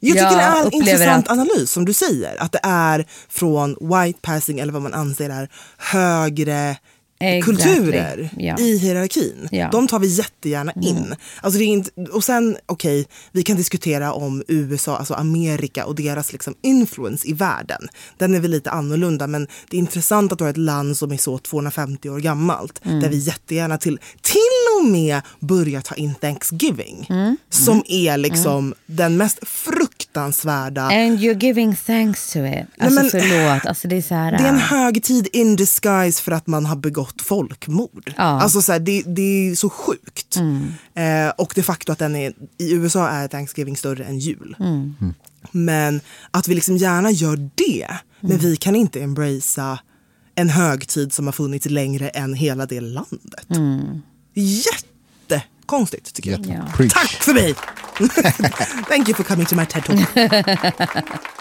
Jag 0.00 0.12
tycker 0.16 0.36
det 0.36 0.42
är 0.42 0.64
en 0.66 0.72
intressant 0.72 1.26
att- 1.28 1.32
analys 1.32 1.70
som 1.70 1.84
du 1.84 1.92
säger. 1.92 2.42
Att 2.42 2.52
det 2.52 2.60
är 2.62 3.06
från 3.28 3.70
white 3.80 4.18
passing 4.22 4.58
eller 4.58 4.72
vad 4.72 4.82
man 4.82 4.94
anser 4.94 5.30
är 5.30 5.48
högre 5.78 6.76
Exactly. 7.22 7.56
kulturer 7.56 8.30
Ja. 8.36 8.58
i 8.58 8.78
hierarkin. 8.78 9.48
Mm. 9.52 9.70
De 9.70 9.88
tar 9.88 9.98
vi 9.98 10.06
jättegärna 10.06 10.72
in. 10.82 11.14
Alltså 11.40 11.58
det 11.58 11.64
är 11.64 11.66
inte, 11.66 11.90
och 12.12 12.24
sen, 12.24 12.56
okej, 12.66 13.06
vi 13.32 13.42
kan 13.42 13.56
diskutera 13.56 14.12
om 14.12 14.42
USA, 14.48 14.96
alltså 14.96 15.14
Amerika 15.14 15.86
och 15.86 15.94
deras 15.94 16.32
liksom 16.32 16.54
influence 16.62 17.28
i 17.28 17.32
världen. 17.32 17.88
Den 18.18 18.34
är 18.34 18.40
väl 18.40 18.50
lite 18.50 18.70
annorlunda 18.70 19.26
men 19.26 19.46
det 19.70 19.76
är 19.76 19.78
intressant 19.78 20.32
att 20.32 20.38
du 20.38 20.44
har 20.44 20.50
ett 20.50 20.56
land 20.56 20.96
som 20.96 21.12
är 21.12 21.16
så 21.16 21.38
250 21.38 22.08
år 22.10 22.18
gammalt. 22.18 22.80
Mm. 22.84 23.00
Där 23.00 23.08
vi 23.08 23.16
jättegärna 23.18 23.78
till, 23.78 23.98
till 24.22 24.80
och 24.80 24.88
med 24.88 25.20
börjar 25.40 25.80
ta 25.80 25.94
in 25.94 26.14
Thanksgiving. 26.14 27.06
Mm. 27.10 27.36
Som 27.50 27.82
är 27.86 28.16
liksom 28.16 28.74
den 28.86 29.16
mest 29.16 29.38
fruktansvärda 29.48 30.82
And 30.82 31.18
you're 31.18 31.42
giving 31.44 31.76
thanks 31.86 32.32
to 32.32 32.38
it. 32.38 32.66
Alltså 32.78 33.00
men- 33.00 33.10
förlåt, 33.10 33.66
alltså 33.66 33.88
det 33.88 33.96
är 33.96 34.02
så 34.02 34.14
här... 34.14 34.32
det 34.32 34.44
är 34.44 34.48
en 34.48 34.54
äh, 34.54 34.60
högtid 34.60 35.28
in 35.32 35.56
disguise 35.56 36.22
för 36.22 36.32
att 36.32 36.46
man 36.46 36.66
har 36.66 36.76
begått 36.76 37.09
folkmord. 37.18 38.14
Ja. 38.16 38.30
Mm. 38.30 38.42
Alltså 38.42 38.62
så 38.62 38.72
här, 38.72 38.78
det, 38.80 39.02
det 39.06 39.22
är 39.50 39.54
så 39.54 39.70
sjukt. 39.70 40.36
Eh, 40.94 41.28
och 41.38 41.52
det 41.54 41.62
faktum 41.62 41.92
att 41.92 41.98
den 41.98 42.16
är, 42.16 42.32
i 42.58 42.72
USA 42.72 43.08
är 43.08 43.28
Thanksgiving 43.28 43.76
större 43.76 44.04
än 44.04 44.18
jul. 44.18 44.56
Mm. 44.60 44.94
Men 45.50 46.00
att 46.30 46.48
vi 46.48 46.54
liksom 46.54 46.76
gärna 46.76 47.10
gör 47.10 47.36
det, 47.54 47.86
men 48.20 48.30
Mm. 48.30 48.42
vi 48.42 48.56
kan 48.56 48.76
inte 48.76 49.00
embracea 49.02 49.78
en 50.34 50.48
högtid 50.48 51.12
som 51.12 51.26
har 51.26 51.32
funnits 51.32 51.66
längre 51.66 52.08
än 52.08 52.34
hela 52.34 52.66
det 52.66 52.80
landet. 52.80 53.50
Mm. 53.50 54.02
Jättekonstigt 54.34 56.14
tycker 56.14 56.30
jag. 56.30 56.44
Preach. 56.76 56.92
Tack 56.92 57.10
för 57.10 57.34
mig! 57.34 57.54
Thank 58.88 59.08
you 59.08 59.14
for 59.16 59.24
coming 59.24 59.46
to 59.46 59.54
my 59.56 59.66
TED 59.66 59.84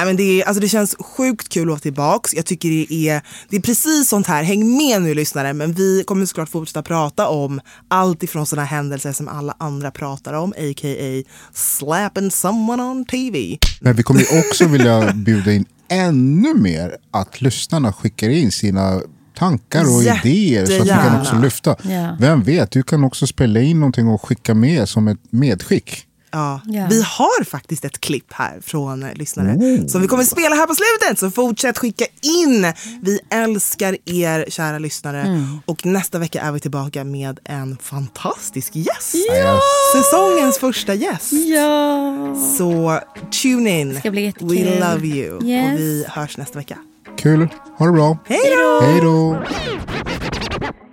Nej, 0.00 0.06
men 0.06 0.16
det, 0.16 0.42
är, 0.42 0.46
alltså 0.46 0.60
det 0.60 0.68
känns 0.68 0.96
sjukt 1.00 1.48
kul 1.48 1.62
att 1.62 1.68
vara 1.68 1.78
tillbaks. 1.78 2.34
Jag 2.34 2.46
tycker 2.46 2.68
det 2.68 3.08
är, 3.08 3.22
det 3.48 3.56
är 3.56 3.60
precis 3.60 4.08
sånt 4.08 4.26
här. 4.26 4.42
Häng 4.42 4.76
med 4.76 5.02
nu 5.02 5.14
lyssnare. 5.14 5.52
Men 5.52 5.72
vi 5.72 6.04
kommer 6.06 6.26
såklart 6.26 6.48
fortsätta 6.48 6.82
prata 6.82 7.28
om 7.28 7.60
allt 7.88 8.22
ifrån 8.22 8.46
såna 8.46 8.64
händelser 8.64 9.12
som 9.12 9.28
alla 9.28 9.54
andra 9.58 9.90
pratar 9.90 10.32
om. 10.32 10.50
A.k.a. 10.52 11.22
slapping 11.54 12.30
someone 12.30 12.82
on 12.82 13.04
TV. 13.04 13.58
Men 13.80 13.96
vi 13.96 14.02
kommer 14.02 14.20
ju 14.20 14.38
också 14.38 14.66
vilja 14.66 15.12
bjuda 15.12 15.52
in 15.52 15.64
ännu 15.88 16.54
mer 16.54 16.96
att 17.10 17.40
lyssnarna 17.40 17.92
skickar 17.92 18.28
in 18.28 18.52
sina 18.52 19.00
tankar 19.38 19.84
och 19.96 20.02
idéer 20.02 20.66
så 20.66 20.72
att 20.72 20.80
vi 20.84 20.88
kan 20.88 20.98
Jättegärna. 20.98 21.20
också 21.20 21.36
lyfta. 21.38 21.76
Ja. 21.82 22.16
Vem 22.20 22.42
vet, 22.42 22.70
du 22.70 22.82
kan 22.82 23.04
också 23.04 23.26
spela 23.26 23.60
in 23.60 23.80
någonting 23.80 24.08
och 24.08 24.24
skicka 24.28 24.54
med 24.54 24.88
som 24.88 25.08
ett 25.08 25.18
medskick. 25.30 26.06
Ja. 26.32 26.60
Ja. 26.64 26.86
Vi 26.90 27.02
har 27.02 27.44
faktiskt 27.44 27.84
ett 27.84 28.00
klipp 28.00 28.32
här 28.32 28.60
från 28.62 29.02
eh, 29.02 29.14
lyssnare 29.14 29.48
Oh. 29.56 29.86
som 29.86 30.00
vi 30.02 30.08
kommer 30.08 30.24
spela 30.24 30.54
här 30.56 30.66
på 30.66 30.74
slutet. 30.74 31.18
Så 31.18 31.30
fortsätt 31.30 31.78
skicka 31.78 32.04
in. 32.22 32.72
Vi 33.02 33.20
älskar 33.30 33.96
er 34.06 34.44
kära 34.50 34.78
lyssnare. 34.78 35.20
Mm. 35.20 35.44
Och 35.66 35.86
nästa 35.86 36.18
vecka 36.18 36.40
är 36.40 36.52
vi 36.52 36.60
tillbaka 36.60 37.04
med 37.04 37.38
en 37.44 37.76
fantastisk 37.82 38.76
gäst. 38.76 39.14
Ja. 39.28 39.58
Säsongens 39.96 40.58
första 40.58 40.94
gäst. 40.94 41.32
Ja! 41.32 42.34
Så 42.58 42.98
tune 43.42 43.80
in. 43.80 43.98
ska 43.98 44.10
bli 44.10 44.22
jättekul. 44.24 44.48
We 44.48 44.80
love 44.94 45.06
you. 45.06 45.44
Yes. 45.44 45.72
Och 45.74 45.78
vi 45.80 46.04
hörs 46.08 46.36
nästa 46.38 46.58
vecka. 46.58 46.76
Kul, 47.18 47.48
ha 47.78 47.86
det 47.86 47.92
bra. 47.92 48.18
Hej 48.26 48.56
då! 48.56 48.80
Hej 48.86 49.00
då! 49.00 49.42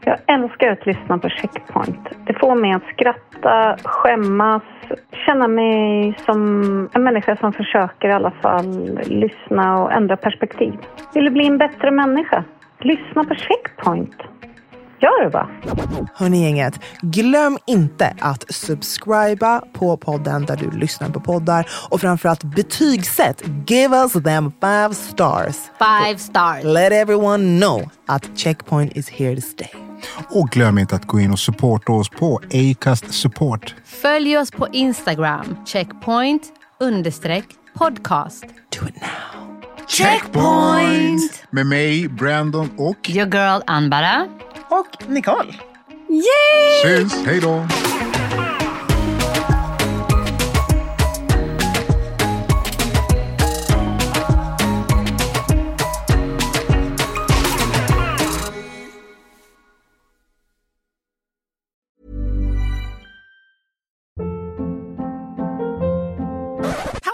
Jag 0.06 0.20
älskar 0.36 0.68
att 0.68 0.86
lyssna 0.86 1.18
på 1.18 1.30
Checkpoint. 1.30 2.08
Det 2.28 2.34
får 2.40 2.56
mig 2.56 2.72
att 2.74 2.84
skratta, 2.94 3.78
skämmas, 3.84 4.64
känna 5.26 5.48
mig 5.48 6.18
som 6.26 6.40
en 6.94 7.04
människa 7.04 7.38
som 7.38 7.54
försöker 7.54 8.08
i 8.08 8.12
alla 8.12 8.32
fall 8.32 9.00
lyssna 9.06 9.84
och 9.84 9.92
ändra 9.92 10.18
perspektiv. 10.18 10.74
Vill 11.14 11.26
du 11.26 11.32
bli 11.32 11.48
en 11.48 11.58
bättre 11.58 11.92
människa? 11.92 12.44
Lyssna 12.80 13.24
på 13.24 13.36
Checkpoint. 13.36 14.16
Gör 15.00 15.24
det 15.24 15.30
bara. 15.30 15.50
Hörni 16.16 16.44
gänget, 16.44 16.80
glöm 17.02 17.58
inte 17.68 18.16
att 18.20 18.54
subscriba 18.54 19.62
på 19.74 19.98
podden 19.98 20.46
där 20.46 20.56
du 20.56 20.72
lyssnar 20.72 21.10
på 21.10 21.20
poddar 21.20 21.66
och 21.90 22.02
framförallt 22.02 22.44
betygsätt. 22.44 23.44
Give 23.68 23.96
us 23.96 24.14
them 24.14 24.52
five 24.62 24.94
stars. 24.94 25.56
Five 25.78 26.18
stars. 26.18 26.64
Let 26.64 26.92
everyone 26.92 27.60
know 27.60 27.90
att 28.08 28.38
Checkpoint 28.38 28.98
is 28.98 29.10
here 29.10 29.36
to 29.36 29.42
stay. 29.42 29.87
Och 30.30 30.50
glöm 30.50 30.78
inte 30.78 30.96
att 30.96 31.06
gå 31.06 31.20
in 31.20 31.32
och 31.32 31.40
supporta 31.40 31.92
oss 31.92 32.10
på 32.10 32.42
Acast 32.54 33.14
Support. 33.14 33.76
Följ 33.86 34.38
oss 34.38 34.52
på 34.52 34.68
Instagram. 34.72 35.56
Checkpoint 35.66 36.44
understreck 36.80 37.46
podcast. 37.78 38.44
Do 38.44 38.88
it 38.88 38.96
now. 38.96 39.38
Checkpoint! 39.88 41.44
Med 41.50 41.66
mig, 41.66 42.08
Brandon 42.08 42.70
och... 42.78 43.10
Your 43.10 43.28
girl 43.28 43.62
Anbara. 43.68 44.28
Och 44.70 45.10
Nicole. 45.10 45.54
Yay! 46.10 46.98
Syns, 46.98 47.26
hej 47.26 47.40
då! 47.42 47.66